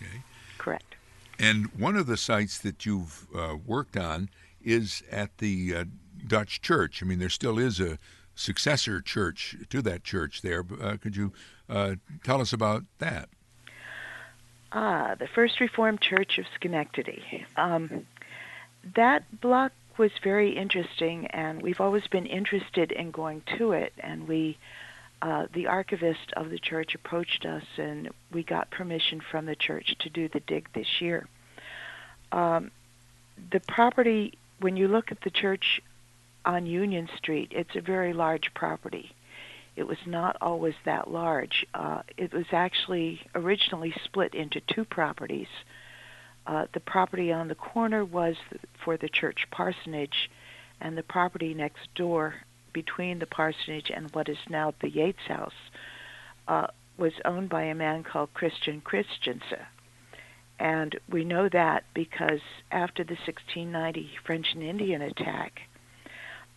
Okay. 0.00 0.22
Correct. 0.58 0.94
And 1.42 1.66
one 1.76 1.96
of 1.96 2.06
the 2.06 2.16
sites 2.16 2.58
that 2.60 2.86
you've 2.86 3.26
worked 3.66 3.96
on 3.96 4.30
is 4.62 5.02
at 5.10 5.38
the 5.38 5.74
uh, 5.74 5.84
Dutch 6.26 6.62
church. 6.62 7.02
I 7.02 7.06
mean, 7.06 7.18
there 7.18 7.28
still 7.28 7.58
is 7.58 7.80
a, 7.80 7.98
successor 8.34 9.00
church 9.00 9.56
to 9.70 9.82
that 9.82 10.04
church 10.04 10.42
there. 10.42 10.64
Uh, 10.80 10.96
could 11.00 11.16
you 11.16 11.32
uh, 11.68 11.96
tell 12.24 12.40
us 12.40 12.52
about 12.52 12.84
that? 12.98 13.28
Ah, 14.72 15.14
the 15.18 15.26
First 15.26 15.60
Reformed 15.60 16.00
Church 16.00 16.38
of 16.38 16.46
Schenectady. 16.54 17.46
Um, 17.56 18.06
that 18.94 19.40
block 19.40 19.72
was 19.98 20.12
very 20.22 20.56
interesting, 20.56 21.26
and 21.26 21.60
we've 21.60 21.80
always 21.80 22.06
been 22.06 22.26
interested 22.26 22.90
in 22.90 23.10
going 23.10 23.42
to 23.58 23.72
it. 23.72 23.92
And 23.98 24.26
we, 24.26 24.56
uh, 25.20 25.46
the 25.52 25.66
archivist 25.66 26.32
of 26.34 26.48
the 26.48 26.58
church, 26.58 26.94
approached 26.94 27.44
us, 27.44 27.64
and 27.76 28.10
we 28.32 28.42
got 28.42 28.70
permission 28.70 29.20
from 29.20 29.44
the 29.44 29.56
church 29.56 29.94
to 29.98 30.08
do 30.08 30.28
the 30.28 30.40
dig 30.40 30.72
this 30.72 31.02
year. 31.02 31.28
Um, 32.32 32.70
the 33.50 33.60
property, 33.60 34.38
when 34.60 34.76
you 34.76 34.88
look 34.88 35.12
at 35.12 35.20
the 35.20 35.30
church 35.30 35.80
on 36.44 36.66
Union 36.66 37.08
Street, 37.16 37.52
it's 37.54 37.76
a 37.76 37.80
very 37.80 38.12
large 38.12 38.52
property. 38.54 39.12
It 39.76 39.86
was 39.86 39.98
not 40.06 40.36
always 40.40 40.74
that 40.84 41.10
large. 41.10 41.66
Uh, 41.72 42.02
it 42.16 42.32
was 42.32 42.46
actually 42.52 43.20
originally 43.34 43.94
split 44.04 44.34
into 44.34 44.60
two 44.60 44.84
properties. 44.84 45.48
Uh, 46.46 46.66
the 46.72 46.80
property 46.80 47.32
on 47.32 47.48
the 47.48 47.54
corner 47.54 48.04
was 48.04 48.36
for 48.84 48.96
the 48.96 49.08
church 49.08 49.46
parsonage, 49.50 50.30
and 50.80 50.98
the 50.98 51.02
property 51.02 51.54
next 51.54 51.94
door 51.94 52.34
between 52.72 53.18
the 53.18 53.26
parsonage 53.26 53.90
and 53.94 54.10
what 54.12 54.28
is 54.28 54.38
now 54.48 54.74
the 54.80 54.90
Yates 54.90 55.26
House 55.28 55.52
uh, 56.48 56.66
was 56.96 57.12
owned 57.24 57.48
by 57.48 57.64
a 57.64 57.74
man 57.74 58.02
called 58.02 58.34
Christian 58.34 58.80
Christensen. 58.80 59.66
And 60.62 60.96
we 61.10 61.24
know 61.24 61.48
that 61.48 61.82
because 61.92 62.40
after 62.70 63.02
the 63.02 63.14
1690 63.14 64.10
French 64.24 64.54
and 64.54 64.62
Indian 64.62 65.02
attack, 65.02 65.62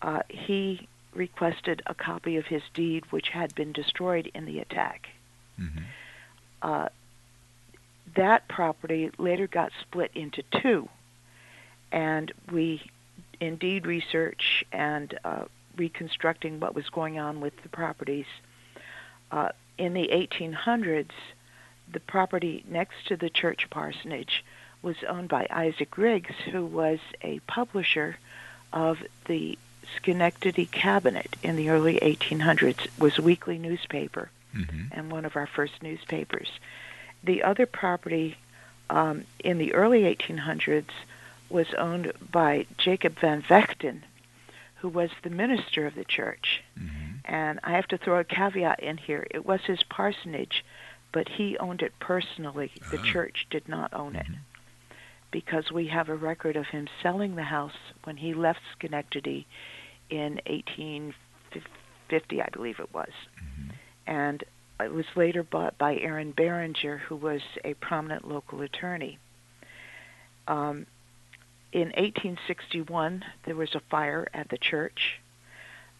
uh, 0.04 0.20
he 0.30 0.88
requested 1.16 1.82
a 1.88 1.96
copy 1.96 2.38
of 2.38 2.46
his 2.46 2.62
deed, 2.76 3.04
which 3.10 3.30
had 3.30 3.56
been 3.56 3.72
destroyed 3.72 4.30
in 4.36 4.46
the 4.46 4.60
attack. 4.60 5.08
Mm-hmm. 5.60 5.86
Uh, 6.62 6.90
that 8.16 8.48
property 8.48 9.10
later 9.18 9.48
got 9.48 9.72
split 9.82 10.12
into 10.14 10.44
two, 10.62 10.88
and 11.92 12.32
we, 12.52 12.84
in 13.40 13.56
deed 13.56 13.88
research 13.88 14.64
and 14.72 15.18
uh, 15.26 15.46
reconstructing 15.78 16.60
what 16.60 16.76
was 16.76 16.92
going 16.92 17.18
on 17.18 17.42
with 17.42 17.54
the 17.64 17.70
properties, 17.70 18.28
uh, 19.32 19.50
in 19.80 19.96
the 19.96 20.10
1800s, 20.10 21.10
the 21.92 22.00
property 22.00 22.64
next 22.68 23.08
to 23.08 23.16
the 23.16 23.30
church 23.30 23.70
parsonage 23.70 24.44
was 24.82 24.98
owned 25.08 25.30
by 25.30 25.48
Isaac 25.50 25.98
Riggs, 25.98 26.36
who 26.52 26.66
was 26.66 27.00
a 27.22 27.40
publisher 27.48 28.18
of 28.72 29.00
the 29.26 29.58
Schenectady 29.98 30.66
Cabinet 30.66 31.36
in 31.44 31.56
the 31.56 31.70
early 31.70 32.00
1800s 32.00 32.88
was 33.00 33.18
a 33.18 33.22
weekly 33.22 33.58
newspaper 33.58 34.30
mm-hmm. 34.56 34.88
and 34.92 35.12
one 35.12 35.26
of 35.26 35.36
our 35.36 35.48
first 35.48 35.82
newspapers. 35.82 36.50
The 37.24 37.44
other 37.44 37.66
property 37.66 38.38
um, 38.90 39.26
in 39.40 39.58
the 39.58 39.74
early 39.74 40.02
1800s 40.02 40.90
was 41.50 41.74
owned 41.78 42.12
by 42.32 42.66
Jacob 42.78 43.20
van 43.20 43.42
Vechten, 43.42 44.02
who 44.78 44.90
was 44.90 45.10
the 45.24 45.30
minister 45.30 45.86
of 45.86 45.96
the 45.96 46.06
church. 46.06 46.62
Mm-hmm. 46.80 47.06
And 47.26 47.60
I 47.64 47.72
have 47.72 47.88
to 47.88 47.98
throw 47.98 48.20
a 48.20 48.24
caveat 48.24 48.82
in 48.82 48.98
here. 48.98 49.26
It 49.32 49.46
was 49.46 49.62
his 49.62 49.82
parsonage, 49.84 50.64
but 51.16 51.30
he 51.30 51.58
owned 51.60 51.82
it 51.82 51.94
personally. 52.02 52.70
The 52.92 52.98
uh-huh. 52.98 53.14
church 53.14 53.48
did 53.50 53.70
not 53.70 53.94
own 53.94 54.16
mm-hmm. 54.16 54.34
it 54.34 54.40
because 55.32 55.72
we 55.72 55.88
have 55.88 56.10
a 56.10 56.16
record 56.16 56.58
of 56.58 56.66
him 56.66 56.90
selling 57.02 57.36
the 57.36 57.44
house 57.44 57.78
when 58.04 58.18
he 58.18 58.34
left 58.34 58.60
Schenectady 58.78 59.48
in 60.10 60.42
1850, 60.46 62.42
I 62.42 62.50
believe 62.52 62.80
it 62.80 62.94
was. 62.94 63.12
Mm-hmm. 63.42 63.72
And 64.08 64.44
it 64.82 64.92
was 64.92 65.06
later 65.16 65.42
bought 65.42 65.78
by 65.78 65.96
Aaron 65.96 66.32
Barringer, 66.32 66.98
who 66.98 67.16
was 67.16 67.42
a 67.64 67.76
prominent 67.76 68.28
local 68.28 68.62
attorney. 68.62 69.18
Um, 70.50 70.86
in 71.72 71.94
1861, 71.94 73.24
there 73.46 73.56
was 73.56 73.74
a 73.74 73.82
fire 73.90 74.28
at 74.34 74.50
the 74.50 74.58
church. 74.58 75.22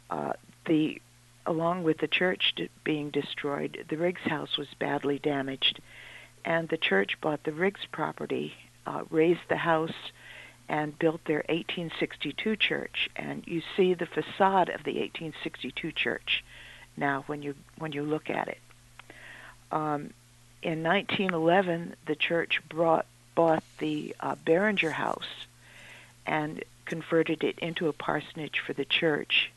Uh, 0.10 0.34
the 0.66 1.02
along 1.46 1.84
with 1.84 2.00
the 2.00 2.08
church 2.08 2.56
being 2.84 3.10
destroyed, 3.10 3.86
the 3.90 3.98
Riggs 3.98 4.22
house 4.22 4.58
was 4.58 4.68
badly 4.80 5.20
damaged, 5.20 5.80
and 6.44 6.70
the 6.70 6.78
church 6.78 7.20
bought 7.22 7.44
the 7.44 7.52
Riggs 7.52 7.86
property, 7.92 8.54
uh, 8.86 9.04
razed 9.10 9.48
the 9.50 9.58
house, 9.58 10.12
and 10.68 10.98
built 10.98 11.24
their 11.26 11.44
1862 11.50 12.56
church. 12.56 13.10
And 13.16 13.44
you 13.46 13.62
see 13.76 13.94
the 13.94 14.06
facade 14.06 14.70
of 14.70 14.84
the 14.84 15.00
1862 15.00 15.92
church 15.92 16.44
now 16.98 17.24
when 17.28 17.42
you 17.42 17.56
when 17.78 17.92
you 17.92 18.04
look 18.04 18.30
at 18.30 18.48
it. 18.48 18.60
Um, 19.72 20.14
in 20.64 20.82
1911, 20.84 21.96
the 22.08 22.16
church 22.16 22.62
brought 22.70 23.06
bought 23.36 23.64
the 23.80 24.16
uh, 24.20 24.36
Barringer 24.46 24.92
House 24.92 25.46
and 26.26 26.64
converted 26.86 27.44
it 27.44 27.60
into 27.60 27.88
a 27.88 27.94
parsonage 27.94 28.60
for 28.66 28.74
the 28.74 28.86
church. 28.86 29.52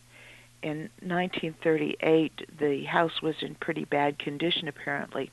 In 0.62 0.90
1938, 1.00 2.58
the 2.58 2.84
house 2.84 3.22
was 3.22 3.36
in 3.42 3.54
pretty 3.54 3.84
bad 3.84 4.18
condition 4.18 4.66
apparently, 4.68 5.30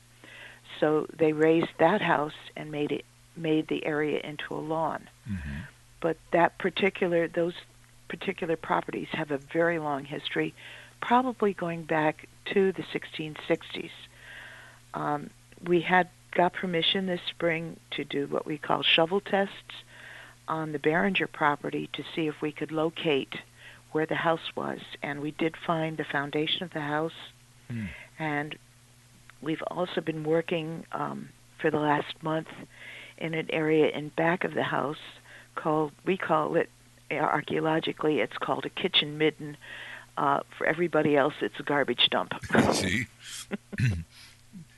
so 0.80 1.08
they 1.18 1.34
raised 1.34 1.72
that 1.80 2.02
house 2.02 2.34
and 2.56 2.72
made 2.72 2.92
it 2.92 3.06
made 3.36 3.68
the 3.68 3.86
area 3.86 4.20
into 4.24 4.54
a 4.54 4.62
lawn. 4.62 5.10
Mm-hmm. 5.30 5.62
But 6.00 6.18
that 6.32 6.58
particular 6.58 7.28
those 7.28 7.56
particular 8.08 8.56
properties 8.56 9.08
have 9.12 9.32
a 9.32 9.38
very 9.38 9.80
long 9.80 10.06
history, 10.06 10.54
probably 11.02 11.54
going 11.54 11.84
back 11.84 12.28
to 12.54 12.72
the 12.72 12.84
1660s. 12.84 13.90
Um, 14.94 15.30
we 15.64 15.82
had 15.82 16.10
got 16.32 16.54
permission 16.54 17.08
this 17.08 17.22
spring 17.30 17.78
to 17.92 18.04
do 18.04 18.28
what 18.28 18.46
we 18.46 18.58
call 18.58 18.84
shovel 18.84 19.22
tests 19.22 19.84
on 20.48 20.72
the 20.72 20.80
Barringer 20.80 21.28
property 21.28 21.90
to 21.94 22.04
see 22.16 22.28
if 22.28 22.42
we 22.42 22.52
could 22.52 22.72
locate 22.72 23.34
where 23.96 24.06
the 24.06 24.14
house 24.14 24.54
was, 24.58 24.80
and 25.02 25.22
we 25.22 25.32
did 25.32 25.56
find 25.66 25.96
the 25.96 26.04
foundation 26.04 26.64
of 26.64 26.74
the 26.74 26.82
house. 26.82 27.14
Mm. 27.72 27.88
And 28.20 28.58
we've 29.42 29.64
also 29.68 30.02
been 30.02 30.26
working 30.26 30.86
um, 30.92 31.30
for 31.62 31.72
the 31.72 31.80
last 31.80 32.14
month 32.22 32.50
in 33.18 33.34
an 33.34 33.48
area 33.52 33.88
in 33.88 34.10
back 34.10 34.44
of 34.44 34.54
the 34.54 34.64
house 34.64 35.06
called 35.56 35.94
we 36.06 36.18
call 36.18 36.58
it 36.58 36.70
archaeologically 37.10 38.20
it's 38.20 38.38
called 38.38 38.66
a 38.66 38.70
kitchen 38.70 39.18
midden. 39.18 39.56
Uh, 40.18 40.42
for 40.58 40.68
everybody 40.68 41.16
else, 41.16 41.36
it's 41.42 41.60
a 41.60 41.64
garbage 41.64 42.10
dump. 42.10 42.34
See, 42.74 43.06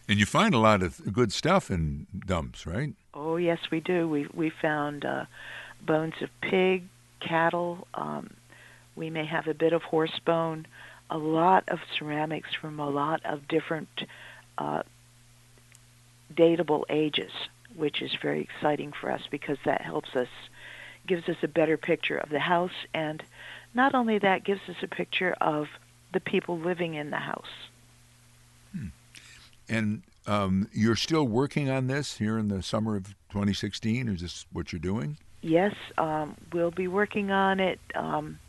and 0.08 0.20
you 0.20 0.28
find 0.28 0.54
a 0.54 0.60
lot 0.60 0.84
of 0.84 1.12
good 1.12 1.32
stuff 1.32 1.72
in 1.72 2.06
dumps, 2.24 2.68
right? 2.68 2.94
Oh 3.16 3.38
yes, 3.38 3.58
we 3.72 3.80
do. 3.80 4.08
We 4.08 4.28
we 4.32 4.52
found 4.52 5.06
uh, 5.06 5.26
bones 5.82 6.14
of 6.22 6.30
pig, 6.42 6.84
cattle. 7.20 7.88
Um, 7.96 8.30
we 8.98 9.10
may 9.10 9.26
have 9.26 9.48
a 9.48 9.54
bit 9.54 9.72
of 9.72 9.84
horse 9.84 10.20
bone, 10.26 10.66
a 11.10 11.18
lot 11.18 11.64
of 11.70 11.80
ceramics 11.98 12.54
from 12.54 12.80
a 12.80 12.90
lot 12.90 13.26
of 13.26 13.48
different 13.48 14.04
uh, 14.58 14.84
datable 16.34 16.84
ages 16.90 17.32
which 17.78 18.02
is 18.02 18.12
very 18.22 18.42
exciting 18.42 18.92
for 18.92 19.12
us 19.12 19.22
because 19.30 19.58
that 19.64 19.82
helps 19.82 20.16
us, 20.16 20.28
gives 21.06 21.30
us 21.30 21.38
a 21.44 21.48
better 21.48 21.78
picture 21.78 22.18
of 22.18 22.30
the 22.30 22.40
house, 22.40 22.72
and 22.94 23.24
not 23.74 23.94
only 23.94 24.18
that, 24.18 24.44
gives 24.44 24.62
us 24.68 24.76
a 24.82 24.88
picture 24.88 25.36
of 25.40 25.68
the 26.12 26.20
people 26.20 26.58
living 26.58 26.96
in 26.96 27.12
the 27.12 27.18
house. 27.18 27.70
Hmm. 28.76 28.88
And 29.70 30.02
um, 30.26 30.68
you're 30.74 30.96
still 30.96 31.26
working 31.26 31.70
on 31.70 31.88
this 31.88 32.18
here 32.18 32.38
in 32.38 32.48
the 32.48 32.64
summer 32.64 32.96
of 32.96 33.16
2016? 33.30 34.08
Is 34.08 34.22
this 34.22 34.46
what 34.52 34.74
you're 34.74 34.80
doing? 34.80 35.18
Yes, 35.42 35.76
um, 35.98 36.36
we'll 36.52 36.72
be 36.72 36.88
working 36.88 37.32
on 37.32 37.60
it 37.60 37.80
um, 37.94 38.40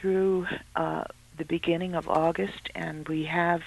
through 0.00 0.46
uh, 0.76 1.04
the 1.36 1.44
beginning 1.44 1.94
of 1.94 2.08
August, 2.08 2.68
and 2.74 3.08
we 3.08 3.24
have 3.24 3.62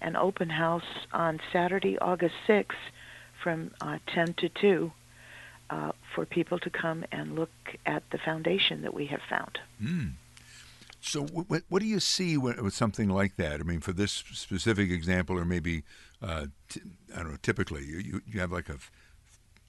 an 0.00 0.16
open 0.16 0.50
house 0.50 1.06
on 1.12 1.40
Saturday, 1.52 1.98
August 1.98 2.34
6th 2.46 2.72
from 3.42 3.70
uh, 3.80 3.98
10 4.14 4.34
to 4.34 4.48
2 4.48 4.92
uh, 5.70 5.92
for 6.14 6.26
people 6.26 6.58
to 6.58 6.70
come 6.70 7.04
and 7.12 7.36
look 7.36 7.50
at 7.86 8.02
the 8.10 8.18
foundation 8.18 8.82
that 8.82 8.94
we 8.94 9.06
have 9.06 9.20
found. 9.28 9.58
Mm. 9.82 10.12
So, 11.00 11.22
what, 11.22 11.62
what 11.68 11.80
do 11.80 11.88
you 11.88 12.00
see 12.00 12.36
with 12.36 12.74
something 12.74 13.08
like 13.08 13.36
that? 13.36 13.60
I 13.60 13.62
mean, 13.62 13.80
for 13.80 13.92
this 13.92 14.12
specific 14.12 14.90
example, 14.90 15.38
or 15.38 15.46
maybe 15.46 15.82
uh, 16.22 16.46
t- 16.68 16.82
I 17.14 17.20
don't 17.20 17.30
know. 17.30 17.38
Typically, 17.42 17.84
you, 17.84 18.20
you 18.26 18.40
have 18.40 18.52
like 18.52 18.68
a 18.68 18.76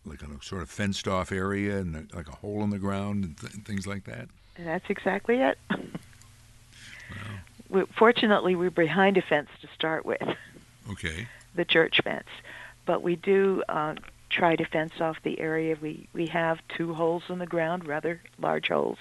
like 0.05 0.21
a 0.23 0.43
sort 0.43 0.61
of 0.61 0.69
fenced 0.69 1.07
off 1.07 1.31
area 1.31 1.77
and 1.77 2.11
like 2.13 2.27
a 2.27 2.35
hole 2.35 2.63
in 2.63 2.69
the 2.71 2.79
ground 2.79 3.23
and, 3.23 3.37
th- 3.37 3.53
and 3.53 3.65
things 3.65 3.87
like 3.87 4.03
that. 4.05 4.27
And 4.57 4.67
that's 4.67 4.89
exactly 4.89 5.41
it. 5.41 5.57
we, 7.69 7.83
fortunately, 7.97 8.55
we're 8.55 8.69
behind 8.69 9.17
a 9.17 9.21
fence 9.21 9.49
to 9.61 9.67
start 9.75 10.05
with. 10.05 10.23
Okay. 10.89 11.27
The 11.53 11.65
church 11.65 11.99
fence 12.01 12.29
but 12.85 13.01
we 13.01 13.15
do 13.15 13.63
uh, 13.69 13.95
try 14.29 14.55
to 14.55 14.65
fence 14.65 14.93
off 14.99 15.17
the 15.23 15.39
area. 15.39 15.77
We 15.81 16.07
we 16.13 16.27
have 16.27 16.59
two 16.75 16.93
holes 16.93 17.23
in 17.29 17.39
the 17.39 17.45
ground, 17.45 17.87
rather 17.87 18.21
large 18.39 18.67
holes. 18.67 18.97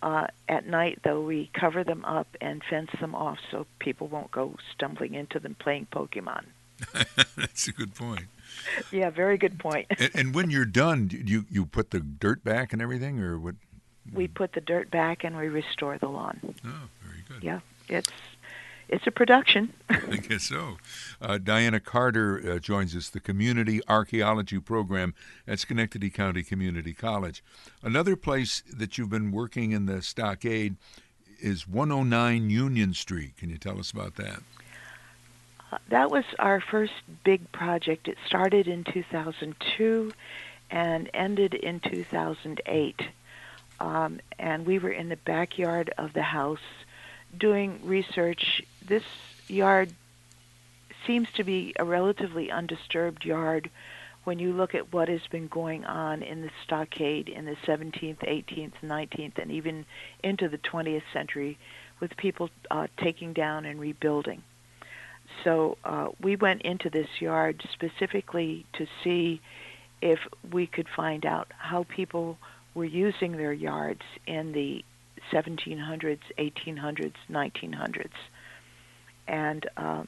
Uh, 0.00 0.28
at 0.48 0.64
night, 0.66 1.00
though, 1.02 1.20
we 1.20 1.50
cover 1.52 1.82
them 1.82 2.04
up 2.04 2.28
and 2.40 2.62
fence 2.62 2.90
them 3.00 3.16
off 3.16 3.38
so 3.50 3.66
people 3.80 4.06
won't 4.06 4.30
go 4.30 4.54
stumbling 4.72 5.14
into 5.14 5.40
them 5.40 5.56
playing 5.58 5.88
Pokemon. 5.92 6.44
That's 7.36 7.66
a 7.66 7.72
good 7.72 7.96
point. 7.96 8.26
Yeah, 8.92 9.10
very 9.10 9.36
good 9.38 9.58
point. 9.58 9.86
and, 9.98 10.10
and, 10.14 10.34
when 10.34 10.50
you're 10.50 10.64
done, 10.64 11.10
you 11.12 11.46
you 11.50 11.66
put 11.66 11.90
the 11.90 12.00
dirt 12.00 12.44
back 12.44 12.72
and 12.72 12.80
everything, 12.80 13.20
or 13.20 13.38
what? 13.38 13.56
We 14.12 14.28
put 14.28 14.52
the 14.52 14.60
dirt 14.60 14.90
back 14.90 15.24
and 15.24 15.36
we 15.36 15.48
restore 15.48 15.98
the 15.98 16.08
lawn. 16.08 16.54
Oh, 16.64 16.88
very 17.02 17.22
good. 17.28 17.44
Yeah, 17.44 17.60
it's 17.88 18.10
it's 18.88 19.06
a 19.06 19.10
production. 19.10 19.74
I 19.90 20.16
guess 20.16 20.44
so. 20.44 20.78
Uh, 21.20 21.38
Diana 21.38 21.78
Carter 21.78 22.52
uh, 22.52 22.58
joins 22.58 22.96
us, 22.96 23.10
the 23.10 23.20
Community 23.20 23.80
Archaeology 23.86 24.58
Program 24.58 25.14
at 25.46 25.58
Schenectady 25.58 26.08
County 26.08 26.42
Community 26.42 26.94
College. 26.94 27.42
Another 27.82 28.16
place 28.16 28.62
that 28.72 28.96
you've 28.96 29.10
been 29.10 29.30
working 29.30 29.72
in 29.72 29.86
the 29.86 30.00
stockade 30.00 30.76
is 31.40 31.68
109 31.68 32.48
Union 32.48 32.94
Street. 32.94 33.36
Can 33.36 33.50
you 33.50 33.58
tell 33.58 33.78
us 33.78 33.90
about 33.90 34.16
that? 34.16 34.42
Uh, 35.70 35.78
that 35.90 36.10
was 36.10 36.24
our 36.38 36.60
first 36.60 36.94
big 37.24 37.52
project. 37.52 38.08
It 38.08 38.16
started 38.26 38.66
in 38.66 38.84
2002 38.84 40.12
and 40.70 41.10
ended 41.12 41.54
in 41.54 41.80
2008. 41.80 43.00
Um, 43.80 44.20
and 44.38 44.66
we 44.66 44.78
were 44.78 44.90
in 44.90 45.08
the 45.08 45.16
backyard 45.16 45.92
of 45.98 46.12
the 46.12 46.22
house 46.22 46.58
doing 47.36 47.80
research. 47.84 48.62
This 48.84 49.04
yard 49.46 49.92
seems 51.06 51.30
to 51.32 51.44
be 51.44 51.72
a 51.78 51.84
relatively 51.84 52.50
undisturbed 52.50 53.24
yard 53.24 53.70
when 54.24 54.38
you 54.38 54.52
look 54.52 54.74
at 54.74 54.92
what 54.92 55.08
has 55.08 55.26
been 55.30 55.48
going 55.48 55.84
on 55.84 56.22
in 56.22 56.42
the 56.42 56.50
stockade 56.64 57.28
in 57.28 57.46
the 57.46 57.56
17th, 57.66 58.18
18th, 58.18 58.72
19th, 58.84 59.38
and 59.38 59.50
even 59.50 59.86
into 60.22 60.48
the 60.48 60.58
20th 60.58 61.02
century 61.12 61.56
with 62.00 62.16
people 62.16 62.50
uh, 62.70 62.86
taking 62.98 63.32
down 63.32 63.64
and 63.64 63.80
rebuilding. 63.80 64.42
So 65.44 65.78
uh, 65.84 66.08
we 66.20 66.36
went 66.36 66.62
into 66.62 66.90
this 66.90 67.08
yard 67.20 67.62
specifically 67.72 68.66
to 68.74 68.86
see 69.02 69.40
if 70.00 70.20
we 70.52 70.66
could 70.66 70.88
find 70.88 71.24
out 71.24 71.50
how 71.56 71.84
people 71.84 72.38
were 72.78 72.84
using 72.84 73.32
their 73.32 73.52
yards 73.52 74.02
in 74.24 74.52
the 74.52 74.84
1700s, 75.32 76.20
1800s, 76.38 77.12
1900s. 77.28 78.10
And 79.26 79.66
uh, 79.76 80.04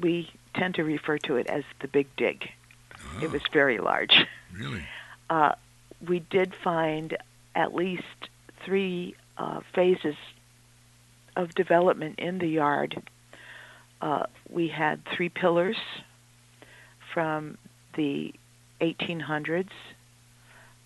we 0.00 0.28
tend 0.54 0.74
to 0.74 0.82
refer 0.82 1.18
to 1.18 1.36
it 1.36 1.46
as 1.46 1.62
the 1.80 1.86
Big 1.86 2.08
Dig. 2.16 2.50
Oh, 2.98 3.20
it 3.22 3.30
was 3.30 3.42
very 3.52 3.78
large. 3.78 4.14
Really? 4.52 4.82
Uh, 5.30 5.54
we 6.06 6.18
did 6.18 6.52
find 6.62 7.16
at 7.54 7.74
least 7.74 8.02
three 8.66 9.14
uh, 9.38 9.60
phases 9.74 10.16
of 11.36 11.54
development 11.54 12.18
in 12.18 12.38
the 12.38 12.48
yard. 12.48 13.00
Uh, 14.02 14.24
we 14.50 14.68
had 14.68 15.00
three 15.16 15.30
pillars 15.30 15.78
from 17.14 17.56
the 17.96 18.34
1800s 18.82 19.70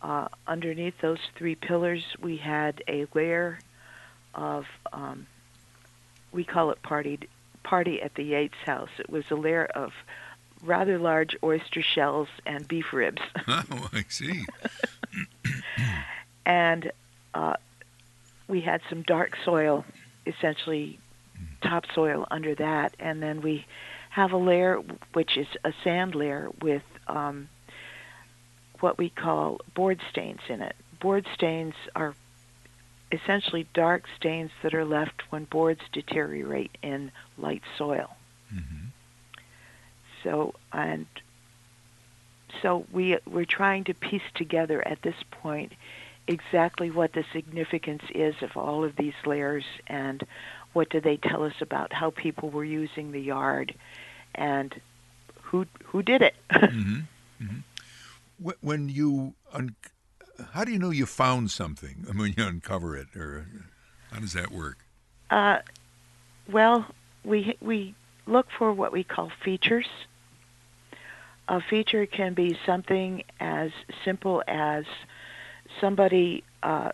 uh, 0.07 0.29
underneath 0.47 0.95
those 1.01 1.19
three 1.35 1.57
pillars, 1.57 2.05
we 2.23 2.37
had 2.37 2.81
a 2.87 3.07
layer 3.13 3.59
of, 4.37 4.65
um, 4.93 5.27
we 6.31 6.45
call 6.45 6.71
it 6.71 6.81
party, 6.83 7.19
party 7.65 8.01
at 8.01 8.15
the 8.15 8.23
Yates 8.23 8.55
house. 8.65 8.91
It 9.01 9.11
was 9.11 9.25
a 9.33 9.35
layer 9.35 9.65
of 9.65 9.93
rather 10.63 10.97
large 10.97 11.37
oyster 11.43 11.83
shells 11.83 12.29
and 12.47 12.69
beef 12.69 12.93
ribs. 12.93 13.21
oh, 13.49 13.89
I 13.93 14.05
see. 14.09 14.47
and 16.47 16.93
uh, 17.35 17.55
we 18.47 18.61
had 18.61 18.83
some 18.89 19.03
dark 19.03 19.37
soil, 19.45 19.85
essentially 20.25 21.01
topsoil 21.63 22.29
under 22.31 22.55
that, 22.55 22.95
and 23.01 23.21
then 23.21 23.43
we 23.43 23.67
have 24.11 24.31
a 24.31 24.37
layer 24.37 24.81
which 25.15 25.37
is 25.37 25.49
a 25.65 25.73
sand 25.83 26.15
layer 26.15 26.49
with 26.63 26.85
um, 27.09 27.49
what 28.81 28.99
we 28.99 29.11
call 29.11 29.61
board 29.75 30.01
stains 30.11 30.41
in 30.49 30.61
it. 30.63 30.77
Board 31.01 31.27
stains 31.35 31.75
are 31.95 32.15
essentially 33.13 33.67
dark 33.75 34.05
stains 34.17 34.51
that 34.63 34.75
are 34.75 34.85
left 34.85 35.23
when 35.31 35.45
boards 35.45 35.81
deteriorate 35.93 36.77
in 36.83 37.13
light 37.39 37.63
soil. 37.79 38.17
Mm-hmm. 38.53 38.87
So 40.23 40.55
and 40.73 41.07
so 42.63 42.87
we 42.93 43.19
we're 43.27 43.45
trying 43.45 43.85
to 43.85 43.95
piece 43.95 44.23
together 44.35 44.87
at 44.87 45.03
this 45.03 45.17
point 45.31 45.73
exactly 46.27 46.91
what 46.91 47.13
the 47.13 47.25
significance 47.33 48.03
is 48.13 48.35
of 48.43 48.57
all 48.57 48.85
of 48.85 48.97
these 48.97 49.15
layers 49.25 49.65
and 49.87 50.27
what 50.73 50.91
do 50.91 51.01
they 51.01 51.17
tell 51.17 51.45
us 51.45 51.55
about 51.61 51.93
how 51.93 52.11
people 52.11 52.51
were 52.51 52.65
using 52.65 53.13
the 53.13 53.21
yard 53.21 53.75
and 54.35 54.81
who 55.43 55.67
who 55.85 56.03
did 56.03 56.23
it. 56.23 56.35
mm-hmm. 56.51 57.01
Mm-hmm 57.43 57.59
when 58.39 58.89
you 58.89 59.35
un- 59.53 59.77
how 60.53 60.65
do 60.65 60.73
you 60.73 60.79
know 60.79 60.91
you 60.91 61.07
found 61.07 61.51
something 61.51 62.07
when 62.15 62.35
you 62.37 62.47
uncover 62.47 62.97
it 62.97 63.15
or 63.17 63.47
how 64.11 64.21
does 64.21 64.33
that 64.33 64.51
work? 64.51 64.79
Uh, 65.31 65.59
well 66.51 66.87
we 67.25 67.57
we 67.61 67.95
look 68.27 68.47
for 68.57 68.73
what 68.73 68.93
we 68.93 69.05
call 69.05 69.31
features. 69.45 69.87
A 71.49 71.61
feature 71.61 72.07
can 72.07 72.35
be 72.35 72.59
something 72.67 73.23
as 73.39 73.71
simple 74.05 74.43
as 74.49 74.85
somebody 75.81 76.43
uh, 76.63 76.91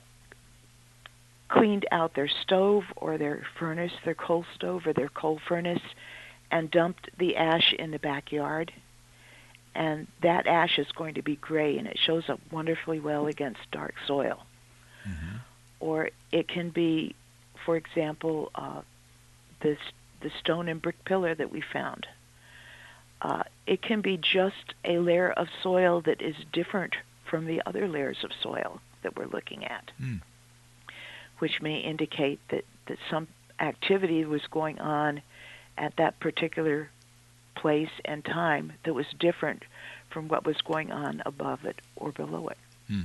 cleaned 1.49 1.87
out 1.91 2.15
their 2.15 2.29
stove 2.29 2.85
or 2.97 3.17
their 3.17 3.47
furnace, 3.59 3.93
their 4.05 4.15
coal 4.15 4.45
stove 4.55 4.87
or 4.87 4.93
their 4.93 5.09
coal 5.09 5.41
furnace, 5.49 5.81
and 6.51 6.71
dumped 6.71 7.09
the 7.19 7.37
ash 7.37 7.73
in 7.79 7.91
the 7.91 7.99
backyard 7.99 8.73
and 9.75 10.07
that 10.23 10.47
ash 10.47 10.79
is 10.79 10.91
going 10.93 11.15
to 11.15 11.23
be 11.23 11.37
gray 11.37 11.79
and 11.79 11.87
it 11.87 11.99
shows 11.99 12.29
up 12.29 12.41
wonderfully 12.51 13.01
well 13.01 13.27
against 13.27 13.61
dark 13.71 13.95
soil. 14.07 14.45
Mm-hmm. 15.09 15.37
Or 15.81 16.11
it 16.31 16.49
can 16.49 16.71
be, 16.71 17.15
for 17.65 17.77
example, 17.77 18.51
uh, 18.55 18.83
this 19.61 19.79
the 20.21 20.31
stone 20.41 20.69
and 20.69 20.81
brick 20.81 21.05
pillar 21.05 21.35
that 21.35 21.51
we 21.51 21.61
found. 21.73 22.07
Uh, 23.21 23.43
it 23.67 23.83
can 23.83 24.01
be 24.01 24.17
just 24.17 24.75
a 24.85 24.99
layer 24.99 25.31
of 25.31 25.49
soil 25.63 26.01
that 26.03 26.23
is 26.23 26.37
different 26.53 26.95
from 27.29 27.47
the 27.47 27.63
other 27.67 27.89
layers 27.89 28.19
of 28.25 28.31
soil 28.43 28.81
that 29.03 29.17
we're 29.17 29.27
looking 29.27 29.65
at, 29.65 29.91
mm. 30.01 30.21
which 31.39 31.61
may 31.61 31.79
indicate 31.79 32.41
that, 32.51 32.65
that 32.87 32.99
some 33.11 33.29
activity 33.59 34.25
was 34.25 34.43
going 34.51 34.79
on 34.81 35.23
at 35.79 35.97
that 35.97 36.19
particular 36.21 36.91
place 37.55 37.91
and 38.05 38.25
time 38.25 38.73
that 38.85 38.95
was 38.95 39.07
different 39.19 39.63
from 40.11 40.29
what 40.29 40.45
was 40.47 40.57
going 40.63 40.93
on 40.93 41.23
above 41.25 41.65
it 41.65 41.81
or 41.97 42.13
below 42.13 42.49
it. 42.49 42.59
Hmm. 42.89 43.03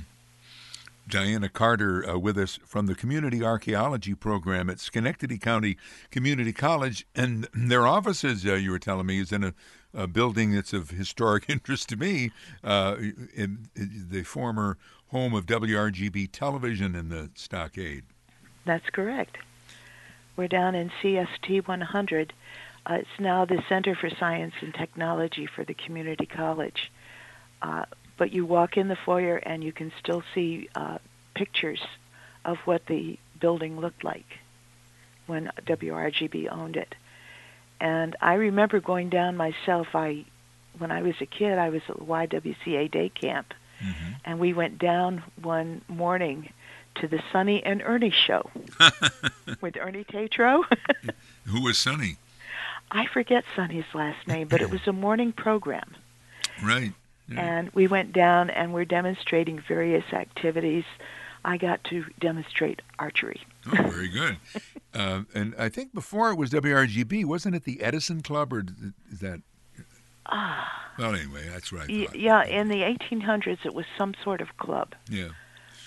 Diana 1.08 1.48
Carter 1.48 2.08
uh, 2.08 2.18
with 2.18 2.36
us 2.36 2.58
from 2.66 2.86
the 2.86 2.94
Community 2.94 3.42
Archaeology 3.42 4.14
Program 4.14 4.68
at 4.68 4.78
Schenectady 4.78 5.38
County 5.38 5.78
Community 6.10 6.52
College. 6.52 7.06
And 7.16 7.48
their 7.54 7.86
offices, 7.86 8.44
uh, 8.44 8.54
you 8.54 8.70
were 8.70 8.78
telling 8.78 9.06
me, 9.06 9.20
is 9.20 9.32
in 9.32 9.42
a, 9.42 9.54
a, 9.94 10.06
building 10.06 10.52
that's 10.52 10.74
of 10.74 10.90
historic 10.90 11.44
interest 11.48 11.88
to 11.90 11.96
me, 11.96 12.30
uh, 12.62 12.96
in, 13.34 13.70
in 13.74 14.06
the 14.10 14.22
former 14.22 14.76
home 15.08 15.32
of 15.32 15.46
WRGB 15.46 16.28
television 16.30 16.94
in 16.94 17.08
the 17.08 17.30
stockade. 17.34 18.04
That's 18.66 18.90
correct. 18.90 19.38
We're 20.36 20.48
down 20.48 20.74
in 20.74 20.90
CST 21.02 21.66
100 21.66 22.32
uh, 22.88 22.94
it's 22.94 23.20
now 23.20 23.44
the 23.44 23.62
Center 23.68 23.94
for 23.94 24.08
Science 24.18 24.54
and 24.60 24.72
Technology 24.72 25.46
for 25.46 25.64
the 25.64 25.74
community 25.74 26.26
college. 26.26 26.90
Uh, 27.60 27.84
but 28.16 28.32
you 28.32 28.46
walk 28.46 28.76
in 28.76 28.88
the 28.88 28.96
foyer 28.96 29.36
and 29.36 29.62
you 29.62 29.72
can 29.72 29.92
still 29.98 30.22
see 30.34 30.68
uh, 30.74 30.98
pictures 31.34 31.80
of 32.44 32.56
what 32.64 32.86
the 32.86 33.18
building 33.40 33.78
looked 33.78 34.04
like 34.04 34.26
when 35.26 35.50
WRGB 35.66 36.50
owned 36.50 36.76
it. 36.76 36.94
And 37.80 38.16
I 38.20 38.34
remember 38.34 38.80
going 38.80 39.10
down 39.10 39.36
myself. 39.36 39.88
I, 39.94 40.24
when 40.78 40.90
I 40.90 41.02
was 41.02 41.14
a 41.20 41.26
kid, 41.26 41.58
I 41.58 41.68
was 41.68 41.82
at 41.88 41.98
the 41.98 42.04
YWCA 42.04 42.90
day 42.90 43.08
camp, 43.08 43.54
mm-hmm. 43.80 44.12
and 44.24 44.40
we 44.40 44.52
went 44.52 44.78
down 44.78 45.22
one 45.40 45.82
morning 45.86 46.50
to 46.96 47.06
the 47.06 47.22
Sonny 47.30 47.62
and 47.62 47.82
Ernie 47.82 48.10
show 48.10 48.50
with 49.60 49.76
Ernie 49.76 50.04
Tetreault. 50.04 50.64
Who 51.44 51.62
was 51.62 51.78
Sonny? 51.78 52.16
I 52.90 53.06
forget 53.06 53.44
Sonny's 53.54 53.84
last 53.94 54.26
name, 54.26 54.48
but 54.48 54.60
it 54.60 54.70
was 54.70 54.86
a 54.86 54.92
morning 54.92 55.32
program. 55.32 55.94
Right. 56.60 56.92
Yeah. 57.28 57.40
And 57.40 57.70
we 57.72 57.86
went 57.86 58.12
down 58.12 58.50
and 58.50 58.74
we're 58.74 58.84
demonstrating 58.84 59.60
various 59.60 60.12
activities. 60.12 60.82
I 61.44 61.56
got 61.56 61.84
to 61.84 62.04
demonstrate 62.18 62.82
archery. 62.98 63.40
Oh, 63.66 63.70
very 63.88 64.08
good. 64.08 64.38
uh, 64.92 65.22
and 65.34 65.54
I 65.56 65.68
think 65.68 65.94
before 65.94 66.30
it 66.32 66.34
was 66.36 66.50
WRGB, 66.50 67.24
wasn't 67.26 67.54
it 67.54 67.62
the 67.62 67.80
Edison 67.80 68.22
Club, 68.22 68.52
or 68.52 68.64
is 69.12 69.20
that? 69.20 69.40
Ah. 70.26 70.90
Well, 70.98 71.14
anyway, 71.14 71.44
that's 71.48 71.72
right. 71.72 71.88
Yeah, 71.88 72.44
in 72.44 72.66
the 72.68 72.80
1800s, 72.82 73.64
it 73.64 73.72
was 73.72 73.86
some 73.96 74.14
sort 74.24 74.40
of 74.40 74.56
club. 74.56 74.96
Yeah. 75.08 75.28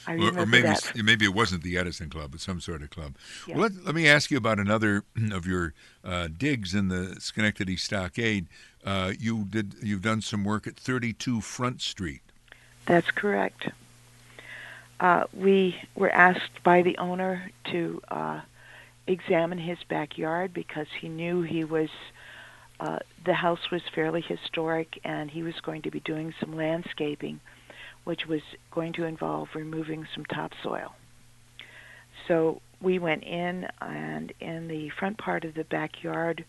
I 0.08 0.14
or, 0.14 0.18
remember 0.18 0.42
or 0.42 0.46
maybe 0.46 0.68
that. 0.68 0.94
maybe 1.04 1.26
it 1.26 1.34
wasn't 1.34 1.64
the 1.64 1.78
Edison 1.78 2.10
Club, 2.10 2.32
but 2.32 2.42
some 2.42 2.60
sort 2.62 2.82
of 2.82 2.90
club. 2.90 3.16
Well, 3.48 3.60
let, 3.60 3.86
let 3.86 3.96
me 3.96 4.08
ask 4.08 4.32
you 4.32 4.38
about 4.38 4.60
another 4.60 5.04
of 5.32 5.46
your 5.46 5.74
uh, 6.04 6.28
digs 6.36 6.74
in 6.74 6.88
the 6.88 7.18
Schenectady 7.20 7.78
Stockade. 7.78 8.48
Uh, 8.86 9.14
you 9.20 9.46
did 9.46 9.76
you've 9.82 10.02
done 10.02 10.22
some 10.22 10.44
work 10.44 10.68
at 10.68 10.76
32 10.76 11.42
Front 11.42 11.82
Street. 11.82 12.22
That's 12.86 13.12
correct. 13.12 13.70
Uh, 15.00 15.26
we 15.34 15.76
were 15.96 16.12
asked 16.12 16.64
by 16.64 16.82
the 16.82 16.98
owner 16.98 17.52
to 17.66 18.02
uh, 18.10 18.42
examine 19.08 19.58
his 19.58 19.80
backyard 19.88 20.54
because 20.54 20.88
he 21.00 21.10
knew 21.10 21.42
he 21.42 21.64
was 21.64 21.90
uh, 22.82 22.98
the 23.26 23.34
house 23.34 23.70
was 23.72 23.84
fairly 23.94 24.22
historic 24.22 25.00
and 25.04 25.30
he 25.30 25.44
was 25.44 25.60
going 25.62 25.84
to 25.84 25.92
be 25.92 26.00
doing 26.00 26.34
some 26.40 26.56
landscaping, 26.56 27.40
which 28.04 28.26
was 28.26 28.42
going 28.72 28.94
to 28.94 29.06
involve 29.06 29.50
removing 29.54 30.08
some 30.14 30.26
topsoil. 30.26 30.94
So 32.28 32.62
we 32.82 33.00
went 33.00 33.24
in, 33.24 33.68
and 33.80 34.34
in 34.40 34.68
the 34.68 34.90
front 34.90 35.18
part 35.18 35.46
of 35.46 35.54
the 35.54 35.64
backyard, 35.64 36.46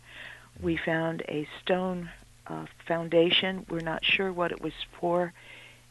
we 0.61 0.77
found 0.77 1.23
a 1.29 1.47
stone 1.63 2.11
uh, 2.47 2.67
foundation. 2.87 3.67
We're 3.69 3.81
not 3.81 4.05
sure 4.05 4.33
what 4.33 4.53
it 4.53 4.61
was 4.61 4.73
for. 5.01 5.33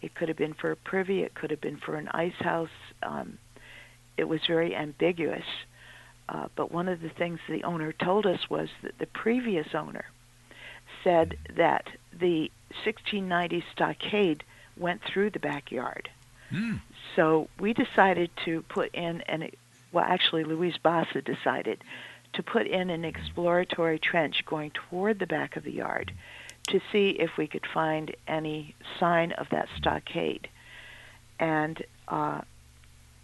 It 0.02 0.16
could 0.16 0.30
have 0.30 0.38
been 0.38 0.54
for 0.54 0.72
a 0.72 0.76
privy. 0.76 1.22
It 1.22 1.34
could 1.34 1.52
have 1.52 1.62
been 1.62 1.78
for 1.78 1.96
an 1.96 2.10
ice 2.10 2.40
house. 2.40 2.70
Um, 3.04 3.38
it 4.18 4.26
was 4.26 4.42
very 4.48 4.76
ambiguous. 4.76 5.46
Uh, 6.28 6.48
but 6.56 6.72
one 6.72 6.88
of 6.88 7.02
the 7.02 7.10
things 7.10 7.40
the 7.48 7.64
owner 7.64 7.92
told 7.92 8.26
us 8.26 8.50
was 8.50 8.70
that 8.84 8.98
the 8.98 9.08
previous 9.08 9.76
owner 9.76 10.06
said 11.04 11.38
that 11.56 11.88
the 12.18 12.52
1690 12.84 13.64
stockade 13.72 14.44
went 14.82 15.02
through 15.04 15.30
the 15.30 15.40
backyard. 15.40 16.10
Hmm. 16.50 16.78
So 17.16 17.48
we 17.60 17.74
decided 17.74 18.30
to 18.46 18.64
put 18.64 18.94
in 18.94 19.22
an 19.22 19.52
well, 19.92 20.06
actually, 20.08 20.44
Louise 20.44 20.78
Basa 20.84 21.24
decided 21.24 21.84
to 22.34 22.44
put 22.44 22.68
in 22.68 22.90
an 22.90 23.04
exploratory 23.04 24.00
trench 24.00 24.46
going 24.46 24.72
toward 24.72 25.20
the 25.20 25.28
back 25.28 25.58
of 25.58 25.64
the 25.64 25.72
yard 25.72 26.14
to 26.70 26.80
see 26.92 27.10
if 27.10 27.32
we 27.38 27.48
could 27.48 27.66
find 27.74 28.16
any 28.28 28.76
sign 29.00 29.34
of 29.34 29.48
that 29.50 29.68
stockade. 29.78 30.48
And 31.40 31.84
uh, 32.08 32.42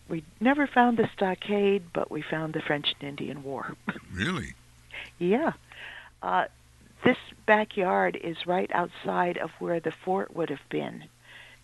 we 0.10 0.24
never 0.40 0.68
found 0.68 0.98
the 0.98 1.10
stockade, 1.16 1.84
but 1.94 2.12
we 2.12 2.22
found 2.22 2.54
the 2.54 2.62
French 2.62 2.94
and 3.00 3.10
Indian 3.10 3.44
War. 3.44 3.76
Really? 4.14 4.56
yeah. 5.20 5.54
Uh, 6.24 6.46
this 7.06 7.18
backyard 7.46 8.20
is 8.22 8.48
right 8.48 8.70
outside 8.74 9.38
of 9.38 9.52
where 9.60 9.80
the 9.80 9.94
fort 10.04 10.36
would 10.36 10.50
have 10.50 10.68
been 10.70 11.04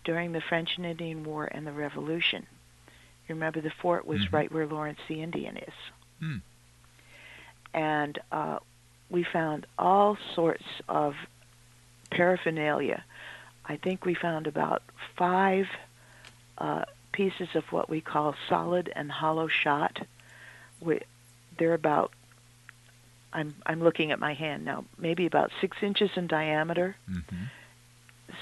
during 0.04 0.32
the 0.32 0.40
French 0.40 0.76
and 0.76 0.86
Indian 0.86 1.24
War 1.24 1.46
and 1.50 1.66
the 1.66 1.72
Revolution. 1.72 2.46
You 3.28 3.34
remember 3.34 3.60
the 3.60 3.70
fort 3.70 4.06
was 4.06 4.20
Mhm. 4.26 4.32
right 4.32 4.52
where 4.52 4.66
Lawrence 4.66 5.00
the 5.08 5.22
Indian 5.22 5.56
is. 5.56 5.74
Hmm. 6.20 6.36
And 7.72 8.18
uh, 8.30 8.58
we 9.10 9.24
found 9.24 9.66
all 9.78 10.16
sorts 10.34 10.64
of 10.88 11.16
paraphernalia. 12.10 13.04
I 13.64 13.76
think 13.76 14.04
we 14.04 14.14
found 14.14 14.46
about 14.46 14.82
five 15.16 15.68
uh, 16.58 16.84
pieces 17.12 17.48
of 17.54 17.64
what 17.72 17.88
we 17.88 18.00
call 18.00 18.34
solid 18.48 18.92
and 18.94 19.10
hollow 19.10 19.48
shot. 19.48 20.06
We, 20.80 21.00
they're 21.58 21.74
about 21.74 22.12
I'm 23.32 23.52
I'm 23.66 23.82
looking 23.82 24.12
at 24.12 24.20
my 24.20 24.34
hand 24.34 24.64
now, 24.64 24.84
maybe 24.96 25.26
about 25.26 25.50
six 25.60 25.76
inches 25.82 26.10
in 26.16 26.28
diameter, 26.28 26.94
hmm 27.08 27.20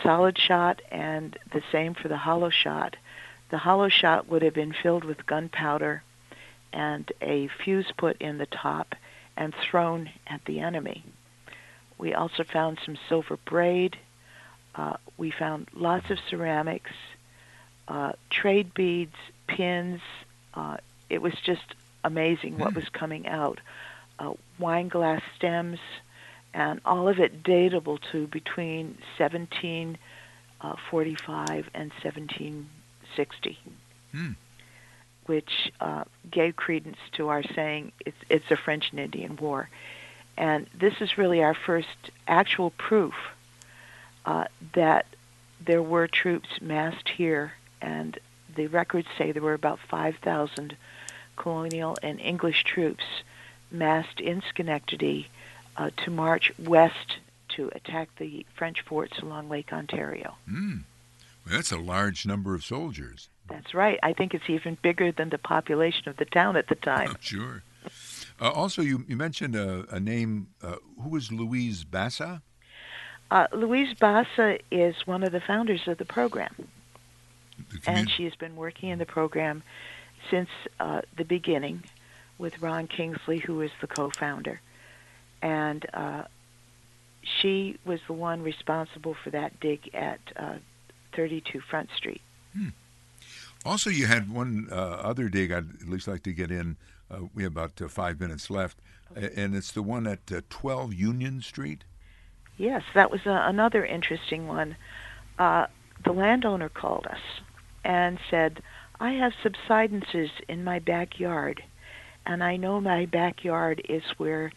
solid 0.03 0.39
shot, 0.39 0.81
and 0.91 1.39
the 1.53 1.63
same 1.73 1.95
for 1.95 2.09
the 2.09 2.17
hollow 2.19 2.51
shot. 2.51 2.97
The 3.51 3.59
hollow 3.59 3.89
shot 3.89 4.29
would 4.29 4.43
have 4.43 4.55
been 4.55 4.73
filled 4.73 5.05
with 5.05 5.27
gunpowder 5.27 6.03
and 6.73 7.11
a 7.21 7.49
fuse 7.49 7.93
put 7.97 8.21
in 8.21 8.39
the 8.39 8.47
top 8.47 8.95
and 9.37 9.55
thrown 9.55 10.11
at 10.27 10.45
the 10.47 10.61
enemy. 10.61 11.05
We 11.99 12.15
also 12.15 12.45
found 12.45 12.79
some 12.85 12.97
silver 13.09 13.37
braid. 13.45 13.99
Uh, 14.75 14.95
we 15.19 15.31
found 15.31 15.69
lots 15.75 16.11
of 16.11 16.19
ceramics, 16.31 16.93
uh, 17.89 18.13
trade 18.31 18.73
beads, 18.73 19.17
pins. 19.47 20.01
Uh, 20.55 20.79
it 21.11 21.21
was 21.21 21.35
just 21.45 21.75
amazing 22.05 22.57
what 22.59 22.71
Hmm. 22.73 22.77
was 22.77 22.89
coming 22.89 23.27
out. 23.29 23.61
Uh, 24.19 24.33
wine 24.59 24.89
glass 24.89 25.23
stems, 25.37 25.79
and 26.55 26.81
all 26.85 27.09
of 27.09 27.19
it 27.19 27.43
datable 27.43 27.99
to 28.13 28.27
between 28.27 28.99
1745 29.19 31.71
and 31.75 31.91
1760, 32.03 33.59
Hmm. 34.13 34.33
which 35.27 35.73
uh, 35.81 36.05
gave 36.31 36.57
credence 36.57 36.99
to 37.13 37.29
our 37.29 37.43
saying 37.43 37.93
it's, 38.05 38.17
it's 38.29 38.51
a 38.51 38.57
French 38.57 38.91
and 38.91 39.01
Indian 39.01 39.37
War. 39.37 39.71
And 40.37 40.67
this 40.79 41.01
is 41.01 41.17
really 41.17 41.43
our 41.43 41.55
first 41.55 42.11
actual 42.29 42.69
proof 42.71 43.15
uh, 44.27 44.45
that 44.75 45.07
there 45.65 45.83
were 45.83 46.09
troops 46.09 46.61
massed 46.61 47.09
here, 47.09 47.55
and 47.81 48.19
the 48.55 48.67
records 48.67 49.09
say 49.17 49.33
there 49.33 49.43
were 49.43 49.55
about 49.55 49.79
5,000 49.89 50.77
colonial 51.37 51.97
and 52.03 52.21
English 52.21 52.65
troops 52.65 53.05
massed 53.71 54.21
in 54.21 54.43
Schenectady 54.43 55.29
uh, 55.77 55.91
to 56.05 56.11
march 56.11 56.53
west 56.59 57.17
to 57.57 57.71
attack 57.75 58.09
the 58.19 58.47
French 58.57 58.81
forts 58.83 59.19
along 59.19 59.49
Lake 59.49 59.73
Ontario. 59.73 60.37
Hmm. 60.49 60.79
Well, 61.45 61.57
that's 61.57 61.73
a 61.73 61.79
large 61.79 62.25
number 62.25 62.55
of 62.55 62.65
soldiers. 62.65 63.29
That's 63.49 63.75
right. 63.75 63.99
I 64.03 64.13
think 64.13 64.35
it's 64.35 64.49
even 64.49 64.79
bigger 64.81 65.13
than 65.13 65.31
the 65.31 65.39
population 65.39 66.09
of 66.09 66.17
the 66.17 66.25
town 66.25 66.57
at 66.57 66.69
the 66.69 66.75
time. 66.91 67.11
I'm 67.11 67.17
sure. 67.21 67.63
Uh, 68.41 68.51
also, 68.51 68.83
you, 68.83 69.05
you 69.09 69.17
mentioned 69.17 69.57
a, 69.57 69.85
a 69.91 70.01
name. 70.01 70.49
Uh, 70.63 70.77
who 71.03 71.11
was 71.11 71.33
Louise 71.33 71.85
Basa? 71.85 72.43
Uh, 73.31 73.47
Louise 73.53 73.95
Basa 73.95 74.61
is 74.71 74.95
one 75.07 75.23
of 75.23 75.33
the 75.33 75.41
founders 75.41 75.89
of 75.89 75.99
the 75.99 76.05
program, 76.05 76.55
The 77.71 77.91
and 77.91 78.11
she 78.11 78.25
has 78.25 78.35
been 78.35 78.57
working 78.57 78.91
in 78.91 78.99
the 78.99 79.07
program 79.07 79.63
since 80.31 80.51
uh, 80.79 81.01
the 81.17 81.25
beginning 81.25 81.83
with 82.37 82.61
Ron 82.61 82.87
Kingsley, 82.87 83.39
who 83.39 83.63
is 83.63 83.71
the 83.81 83.87
co-founder. 83.87 84.61
And 85.43 85.85
uh, 85.93 86.23
she 87.23 87.79
was 87.85 88.01
the 88.07 88.13
one 88.13 88.43
responsible 88.43 89.15
for 89.23 89.31
that 89.31 89.61
dig 89.61 89.91
at 89.95 90.21
uh, 90.37 90.55
32 91.15 91.61
Front 91.61 91.91
Street. 91.97 92.23
Also, 93.65 93.91
you 93.91 94.07
had 94.07 94.33
one 94.33 94.69
uh, 94.73 94.75
other 94.75 95.29
dig 95.29 95.53
I'd 95.53 95.83
at 95.83 95.89
least 95.89 96.09
like 96.09 96.23
to 96.25 96.33
get 96.33 96.51
in. 96.51 96.77
Uh, 97.11 97.27
we 97.35 97.45
have 97.45 97.53
about 97.53 97.81
uh, 97.81 97.89
five 97.89 98.21
minutes 98.21 98.51
left, 98.51 98.79
A- 99.15 99.39
and 99.39 99.55
it's 99.55 99.71
the 99.71 99.83
one 99.83 100.07
at 100.07 100.21
uh, 100.33 100.41
12 100.51 100.95
Union 100.95 101.41
Street. 101.43 101.85
Yes, 102.57 102.83
that 102.95 103.11
was 103.11 103.25
a, 103.25 103.45
another 103.47 103.85
interesting 103.85 104.49
one. 104.49 104.77
Uh, 105.39 105.67
the 106.05 106.13
landowner 106.13 106.69
called 106.69 107.07
us 107.07 107.21
and 107.85 108.19
said, 108.31 108.63
I 109.01 109.13
have 109.13 109.33
subsidences 109.43 110.31
in 110.49 110.65
my 110.65 110.79
backyard, 110.79 111.63
and 112.27 112.43
I 112.43 112.57
know 112.57 112.81
my 112.81 113.07
backyard 113.07 113.83
is 113.89 114.03
where 114.17 114.53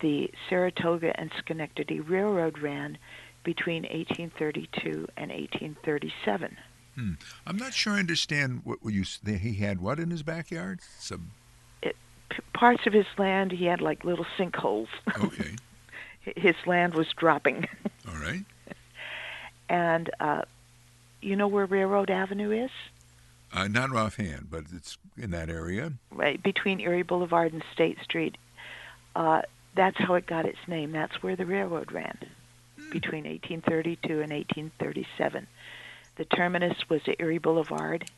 the 0.00 0.30
Saratoga 0.48 1.18
and 1.18 1.30
Schenectady 1.38 2.00
Railroad 2.00 2.58
ran 2.58 2.98
between 3.44 3.82
1832 3.84 5.08
and 5.16 5.30
1837. 5.30 6.56
I'm 7.46 7.56
not 7.56 7.74
sure 7.74 7.92
I 7.92 8.00
understand 8.00 8.62
what 8.64 8.78
you. 8.84 9.04
He 9.24 9.54
had 9.54 9.80
what 9.80 10.00
in 10.00 10.10
his 10.10 10.22
backyard? 10.22 10.80
Some. 10.98 11.30
P- 11.80 11.92
parts 12.52 12.86
of 12.86 12.92
his 12.92 13.06
land, 13.16 13.52
he 13.52 13.66
had 13.66 13.80
like 13.80 14.04
little 14.04 14.26
sinkholes. 14.36 14.88
Okay. 15.20 15.54
his 16.36 16.56
land 16.66 16.94
was 16.94 17.06
dropping. 17.16 17.68
All 18.08 18.16
right. 18.16 18.44
And 19.68 20.10
uh, 20.18 20.42
you 21.20 21.36
know 21.36 21.46
where 21.46 21.66
Railroad 21.66 22.10
Avenue 22.10 22.64
is? 22.64 22.70
Uh, 23.52 23.68
not 23.68 23.94
offhand, 23.94 24.48
but 24.50 24.64
it's 24.74 24.98
in 25.16 25.30
that 25.30 25.48
area. 25.48 25.92
right 26.10 26.42
between 26.42 26.80
Erie 26.80 27.02
Boulevard 27.02 27.52
and 27.52 27.62
State 27.72 27.98
Street. 28.02 28.36
Uh, 29.16 29.42
that's 29.74 29.98
how 29.98 30.14
it 30.14 30.26
got 30.26 30.46
its 30.46 30.58
name. 30.66 30.92
That's 30.92 31.22
where 31.22 31.36
the 31.36 31.46
railroad 31.46 31.92
ran 31.92 32.18
between 32.90 33.24
1832 33.24 34.20
and 34.20 34.32
1837. 34.32 35.46
The 36.16 36.24
terminus 36.24 36.88
was 36.88 37.02
at 37.06 37.20
Erie 37.20 37.38
Boulevard. 37.38 38.10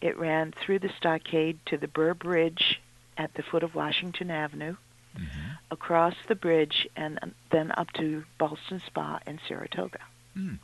It 0.00 0.18
ran 0.18 0.52
through 0.52 0.78
the 0.80 0.92
stockade 0.96 1.58
to 1.66 1.76
the 1.76 1.88
Burr 1.88 2.14
Bridge 2.14 2.80
at 3.16 3.34
the 3.34 3.42
foot 3.42 3.62
of 3.62 3.74
Washington 3.74 4.30
Avenue, 4.30 4.76
Mhm. 5.16 5.58
across 5.70 6.14
the 6.28 6.36
bridge, 6.36 6.88
and 6.96 7.18
then 7.50 7.72
up 7.76 7.92
to 7.94 8.24
Ballston 8.38 8.80
Spa 8.86 9.18
in 9.26 9.40
Saratoga. 9.48 9.98
Hmm. 10.34 10.54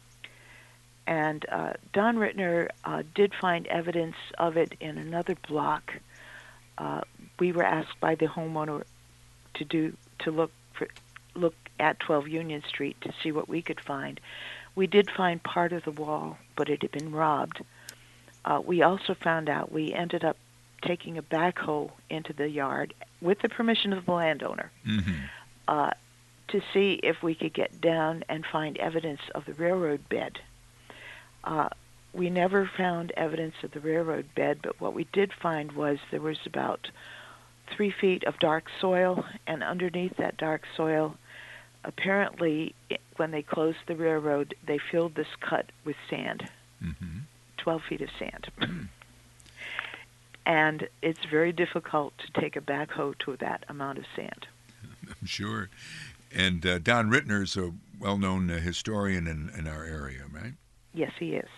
And 1.07 1.45
uh, 1.49 1.73
Don 1.93 2.17
Rittner 2.17 2.69
uh, 2.85 3.03
did 3.15 3.33
find 3.35 3.67
evidence 3.67 4.17
of 4.39 4.57
it 4.57 4.75
in 4.81 4.99
another 4.99 5.37
block. 5.49 5.95
Uh, 6.79 7.01
we 7.39 7.53
were 7.53 7.65
asked 7.65 7.99
by 8.01 8.15
the 8.15 8.27
homeowner 8.27 8.85
to 9.55 9.65
do 9.65 9.97
to 10.21 10.31
look 10.31 10.53
for 10.73 10.89
look 11.35 11.55
at 11.79 12.01
12 12.01 12.29
Union 12.29 12.63
Street 12.67 12.97
to 13.03 13.13
see 13.23 13.31
what 13.31 13.49
we 13.49 13.61
could 13.61 13.81
find. 13.81 14.21
We 14.75 14.87
did 14.87 15.11
find 15.11 15.43
part 15.43 15.73
of 15.73 15.85
the 15.85 15.91
wall, 15.91 16.39
but 16.57 16.69
it 16.69 16.83
had 16.83 16.93
been 16.93 17.13
robbed. 17.13 17.63
Uh, 18.45 18.63
we 18.65 18.83
also 18.83 19.15
found 19.15 19.49
out 19.49 19.73
we 19.73 19.93
ended 19.93 20.25
up 20.25 20.37
taking 20.83 21.19
a 21.19 21.23
backhoe 21.23 21.91
into 22.09 22.33
the 22.33 22.49
yard 22.49 22.95
with 23.21 23.41
the 23.41 23.49
permission 23.49 23.93
of 23.93 24.07
the 24.07 24.13
landowner 24.13 24.71
Mm-hmm. 24.87 25.13
uh, 25.69 25.91
to 26.49 26.63
see 26.73 27.01
if 27.03 27.23
we 27.23 27.35
could 27.35 27.53
get 27.53 27.81
down 27.81 28.23
and 28.29 28.45
find 28.47 28.77
evidence 28.79 29.21
of 29.35 29.45
the 29.47 29.55
railroad 29.55 30.09
bed. 30.09 30.39
Uh, 31.43 31.69
we 32.13 32.31
never 32.31 32.71
found 32.77 33.13
evidence 33.17 33.55
of 33.63 33.73
the 33.73 33.81
railroad 33.81 34.27
bed, 34.35 34.61
but 34.63 34.81
what 34.81 34.95
we 34.95 35.05
did 35.13 35.33
find 35.33 35.73
was 35.73 35.99
there 36.11 36.21
was 36.21 36.39
about 36.47 36.89
three 37.75 37.91
feet 37.91 38.25
of 38.25 38.39
dark 38.39 38.65
soil, 38.81 39.25
and 39.47 39.63
underneath 39.63 40.17
that 40.19 40.37
dark 40.37 40.63
soil, 40.77 41.17
apparently, 41.85 42.75
when 43.17 43.31
they 43.31 43.43
closed 43.43 43.79
the 43.87 43.97
railroad, 43.97 44.55
they 44.67 44.79
filled 44.91 45.15
this 45.15 45.29
cut 45.41 45.67
with 45.85 45.97
sand, 46.09 46.49
Mm-hmm. 46.85 47.21
12 47.57 47.83
feet 47.89 48.01
of 48.03 48.11
sand. 48.19 48.49
and 50.47 50.89
it's 51.03 51.25
very 51.25 51.53
difficult 51.53 52.13
to 52.19 52.41
take 52.41 52.55
a 52.55 52.61
backhoe 52.61 53.19
to 53.21 53.37
that 53.39 53.65
amount 53.69 53.99
of 53.99 54.05
sand. 54.15 54.47
I'm 55.09 55.27
sure. 55.27 55.71
And 56.35 56.65
uh, 56.67 56.79
Don 56.79 57.13
is 57.15 57.57
a 57.57 57.73
well-known 57.99 58.51
uh, 58.51 58.59
historian 58.59 59.27
in, 59.27 59.51
in 59.59 59.67
our 59.67 59.85
area, 59.85 60.25
right? 60.31 60.53
Yes, 60.93 61.13
he 61.19 61.35
is. 61.35 61.49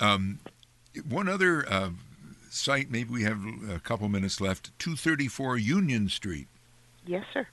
Um, 0.00 0.40
one 1.08 1.28
other 1.28 1.64
uh, 1.70 1.90
site, 2.50 2.90
maybe 2.90 3.10
we 3.10 3.22
have 3.22 3.40
a 3.70 3.80
couple 3.80 4.08
minutes 4.08 4.40
left, 4.40 4.70
234 4.78 5.58
Union 5.58 6.08
Street. 6.08 6.48
Yes, 7.06 7.24
sir. 7.32 7.46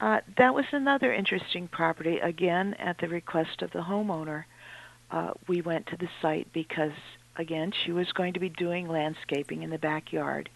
Uh, 0.00 0.20
that 0.36 0.54
was 0.54 0.66
another 0.72 1.12
interesting 1.12 1.68
property. 1.68 2.18
Again, 2.18 2.74
at 2.74 2.98
the 2.98 3.08
request 3.08 3.62
of 3.62 3.72
the 3.72 3.80
homeowner, 3.80 4.44
uh, 5.10 5.32
we 5.46 5.60
went 5.60 5.86
to 5.88 5.96
the 5.96 6.08
site 6.22 6.52
because, 6.52 6.92
again, 7.36 7.72
she 7.72 7.92
was 7.92 8.12
going 8.12 8.34
to 8.34 8.40
be 8.40 8.48
doing 8.48 8.88
landscaping 8.88 9.62
in 9.62 9.70
the 9.70 9.78
backyard. 9.78 10.48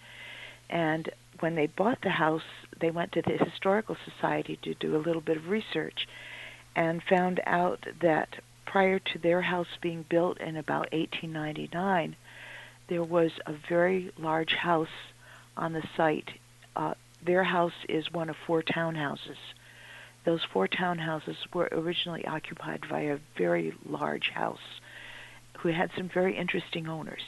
And 0.71 1.11
when 1.41 1.57
they 1.57 1.67
bought 1.67 2.03
the 2.03 2.11
house, 2.11 2.43
they 2.79 2.91
went 2.91 3.13
to 3.13 3.23
the 3.23 3.37
Historical 3.37 3.97
Society 4.05 4.59
to 4.63 4.75
do 4.75 4.97
a 4.97 4.99
little 4.99 5.21
bit 5.21 5.37
of 5.37 5.49
research 5.49 6.07
and 6.77 7.03
found 7.03 7.41
out 7.45 7.85
that 8.01 8.29
prior 8.65 8.99
to 8.99 9.19
their 9.19 9.43
house 9.43 9.67
being 9.81 10.05
built 10.09 10.41
in 10.41 10.57
about 10.57 10.93
1899, 10.93 12.17
there 12.93 13.03
was 13.03 13.33
a 13.47 13.55
very 13.71 14.13
large 14.19 14.53
house 14.53 14.95
on 15.57 15.73
the 15.73 15.83
site. 15.97 16.29
Uh, 16.77 16.93
their 17.25 17.43
house 17.43 17.73
is 17.89 18.13
one 18.13 18.29
of 18.29 18.37
four 18.47 18.63
townhouses. 18.63 19.39
Those 20.27 20.45
four 20.53 20.69
townhouses 20.69 21.37
were 21.55 21.71
originally 21.73 22.27
occupied 22.27 22.85
by 22.91 23.01
a 23.01 23.19
very 23.39 23.73
large 23.89 24.29
house 24.29 24.81
who 25.61 25.71
had 25.71 25.91
some 25.97 26.11
very 26.11 26.37
interesting 26.37 26.87
owners. 26.87 27.23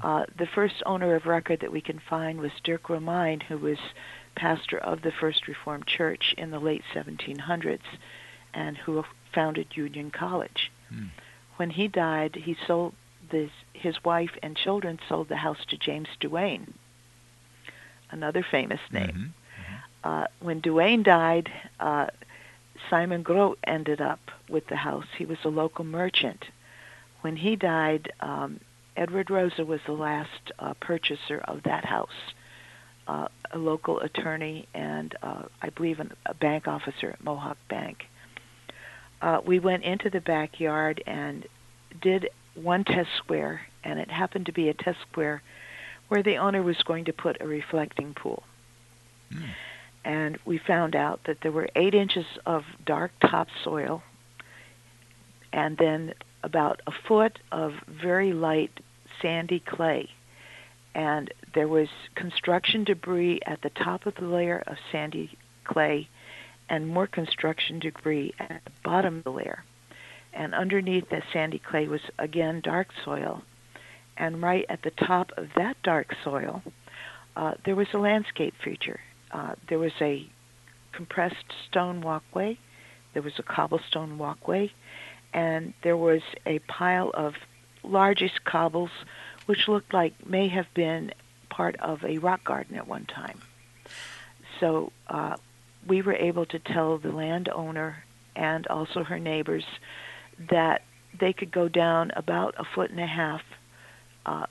Uh, 0.00 0.24
the 0.38 0.46
first 0.46 0.82
owner 0.86 1.14
of 1.16 1.26
record 1.26 1.60
that 1.60 1.70
we 1.70 1.82
can 1.82 2.00
find 2.08 2.40
was 2.40 2.52
Dirck 2.64 2.84
Romeyn, 2.84 3.42
who 3.42 3.58
was 3.58 3.78
pastor 4.36 4.78
of 4.78 5.02
the 5.02 5.12
First 5.12 5.48
Reformed 5.48 5.86
Church 5.86 6.34
in 6.38 6.50
the 6.50 6.58
late 6.58 6.82
1700s 6.94 7.80
and 8.54 8.78
who 8.78 9.04
founded 9.34 9.66
Union 9.74 10.10
College. 10.10 10.72
Hmm. 10.88 11.08
When 11.56 11.68
he 11.68 11.88
died, 11.88 12.36
he 12.36 12.56
sold 12.66 12.94
this, 13.32 13.50
his 13.74 13.96
wife 14.04 14.30
and 14.44 14.56
children 14.56 15.00
sold 15.08 15.28
the 15.28 15.36
house 15.36 15.64
to 15.70 15.76
James 15.76 16.08
Duane, 16.20 16.74
another 18.10 18.44
famous 18.48 18.80
name. 18.92 19.34
Mhm. 19.34 19.82
Uh, 20.04 20.26
when 20.40 20.60
Duane 20.60 21.02
died, 21.02 21.50
uh, 21.80 22.06
Simon 22.90 23.22
Grote 23.22 23.58
ended 23.64 24.00
up 24.00 24.30
with 24.48 24.66
the 24.68 24.76
house. 24.76 25.06
He 25.18 25.26
was 25.26 25.38
a 25.44 25.48
local 25.48 25.84
merchant. 25.84 26.50
When 27.22 27.36
he 27.36 27.56
died, 27.56 28.12
um, 28.20 28.60
Edward 28.96 29.30
Rosa 29.30 29.64
was 29.64 29.80
the 29.86 29.92
last 29.92 30.52
uh, 30.58 30.74
purchaser 30.74 31.38
of 31.46 31.62
that 31.64 31.84
house, 31.84 32.34
uh, 33.08 33.28
a 33.52 33.58
local 33.58 34.00
attorney 34.00 34.68
and 34.74 35.14
uh, 35.22 35.44
I 35.62 35.70
believe 35.70 36.00
an, 36.00 36.12
a 36.26 36.34
bank 36.34 36.68
officer 36.68 37.10
at 37.10 37.22
Mohawk 37.24 37.58
Bank. 37.68 38.06
Uh, 39.22 39.40
we 39.44 39.58
went 39.60 39.84
into 39.84 40.10
the 40.10 40.20
backyard 40.20 41.02
and 41.06 41.46
did 42.00 42.28
one 42.54 42.84
test 42.84 43.10
square, 43.16 43.62
and 43.84 43.98
it 43.98 44.10
happened 44.10 44.46
to 44.46 44.52
be 44.52 44.68
a 44.68 44.74
test 44.74 44.98
square 45.10 45.42
where 46.08 46.22
the 46.22 46.36
owner 46.36 46.62
was 46.62 46.76
going 46.82 47.06
to 47.06 47.12
put 47.12 47.40
a 47.40 47.46
reflecting 47.46 48.14
pool. 48.14 48.42
Hmm. 49.32 49.44
And 50.04 50.38
we 50.44 50.58
found 50.58 50.96
out 50.96 51.20
that 51.24 51.38
there 51.42 51.52
were 51.52 51.68
eight 51.76 51.94
inches 51.94 52.26
of 52.44 52.64
dark 52.84 53.12
topsoil 53.20 54.02
and 55.52 55.76
then 55.76 56.14
about 56.42 56.80
a 56.86 56.92
foot 56.92 57.38
of 57.52 57.74
very 57.86 58.32
light 58.32 58.80
sandy 59.20 59.60
clay. 59.60 60.10
And 60.94 61.32
there 61.54 61.68
was 61.68 61.88
construction 62.14 62.84
debris 62.84 63.40
at 63.46 63.62
the 63.62 63.70
top 63.70 64.06
of 64.06 64.14
the 64.16 64.26
layer 64.26 64.62
of 64.66 64.76
sandy 64.90 65.38
clay 65.64 66.08
and 66.68 66.88
more 66.88 67.06
construction 67.06 67.78
debris 67.78 68.34
at 68.38 68.62
the 68.64 68.72
bottom 68.82 69.18
of 69.18 69.24
the 69.24 69.30
layer. 69.30 69.64
And 70.32 70.54
underneath 70.54 71.10
that 71.10 71.24
sandy 71.32 71.58
clay 71.58 71.88
was 71.88 72.00
again 72.18 72.60
dark 72.60 72.88
soil. 73.04 73.42
And 74.16 74.42
right 74.42 74.64
at 74.68 74.82
the 74.82 74.90
top 74.90 75.32
of 75.36 75.48
that 75.56 75.76
dark 75.82 76.14
soil, 76.22 76.62
uh, 77.36 77.54
there 77.64 77.76
was 77.76 77.88
a 77.92 77.98
landscape 77.98 78.54
feature. 78.62 79.00
Uh, 79.30 79.54
there 79.68 79.78
was 79.78 79.92
a 80.00 80.26
compressed 80.92 81.52
stone 81.66 82.02
walkway, 82.02 82.58
there 83.14 83.22
was 83.22 83.38
a 83.38 83.42
cobblestone 83.42 84.18
walkway, 84.18 84.70
and 85.32 85.72
there 85.82 85.96
was 85.96 86.22
a 86.44 86.58
pile 86.60 87.10
of 87.14 87.34
largest 87.82 88.44
cobbles, 88.44 88.90
which 89.46 89.68
looked 89.68 89.94
like 89.94 90.26
may 90.26 90.48
have 90.48 90.72
been 90.74 91.12
part 91.48 91.76
of 91.76 92.04
a 92.04 92.18
rock 92.18 92.44
garden 92.44 92.76
at 92.76 92.86
one 92.86 93.06
time. 93.06 93.40
So 94.60 94.92
uh, 95.08 95.36
we 95.86 96.02
were 96.02 96.14
able 96.14 96.46
to 96.46 96.58
tell 96.58 96.98
the 96.98 97.10
landowner 97.10 98.04
and 98.36 98.66
also 98.68 99.02
her 99.02 99.18
neighbors 99.18 99.64
that 100.50 100.82
they 101.18 101.32
could 101.32 101.52
go 101.52 101.68
down 101.68 102.10
about 102.16 102.54
a 102.58 102.64
foot 102.64 102.90
and 102.90 103.00
a 103.00 103.06
half 103.06 103.42
uh, 104.26 104.46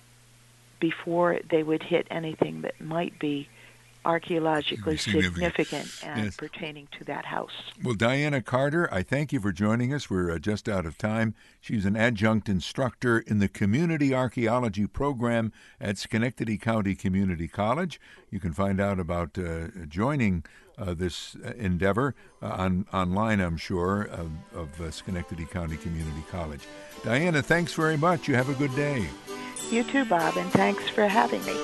before 0.80 1.40
they 1.50 1.64
would 1.64 1.84
hit 1.84 2.08
anything 2.10 2.62
that 2.62 2.80
might 2.82 3.18
be 3.20 3.48
archaeologically 4.04 4.98
Significant. 4.98 5.36
significant 5.36 6.00
and 6.04 6.26
Yes. 6.26 6.36
pertaining 6.36 6.88
to 6.98 7.04
that 7.06 7.26
house. 7.26 7.52
Well, 7.84 7.94
Diana 7.94 8.42
Carter, 8.42 8.92
I 8.92 9.04
thank 9.04 9.32
you 9.32 9.40
for 9.40 9.52
joining 9.52 9.94
us. 9.94 10.10
We're 10.10 10.32
uh, 10.32 10.40
just 10.40 10.68
out 10.68 10.88
of 10.88 10.98
time. 10.98 11.36
She's 11.60 11.86
an 11.86 11.96
adjunct 11.96 12.50
instructor 12.50 13.20
in 13.20 13.38
the 13.38 13.48
Community 13.48 14.12
Archaeology 14.14 14.88
Program 14.88 15.52
at 15.80 16.00
Schenectady 16.00 16.58
County 16.58 16.96
Community 16.96 17.48
College. 17.48 18.02
You 18.32 18.40
can 18.40 18.54
find 18.54 18.82
out 18.82 19.00
about 19.00 19.38
uh, 19.38 19.68
joining 19.88 20.46
uh, 20.82 20.94
this 20.94 21.36
endeavor 21.58 22.16
uh, 22.42 22.48
on 22.48 22.86
online, 22.92 23.40
I'm 23.40 23.58
sure, 23.58 24.04
of, 24.04 24.32
of 24.54 24.82
uh, 24.82 24.92
Schenectady 24.92 25.46
County 25.46 25.78
Community 25.78 26.24
College. 26.32 26.62
Diana, 27.04 27.42
thanks 27.42 27.74
very 27.74 27.98
much. 27.98 28.28
You 28.28 28.36
have 28.36 28.50
a 28.50 28.56
good 28.56 28.76
day. 28.76 29.08
You 29.70 29.84
too, 29.84 30.06
Bob, 30.06 30.36
and 30.38 30.52
thanks 30.52 30.90
for 30.90 31.08
having 31.08 31.44
me. 31.46 31.56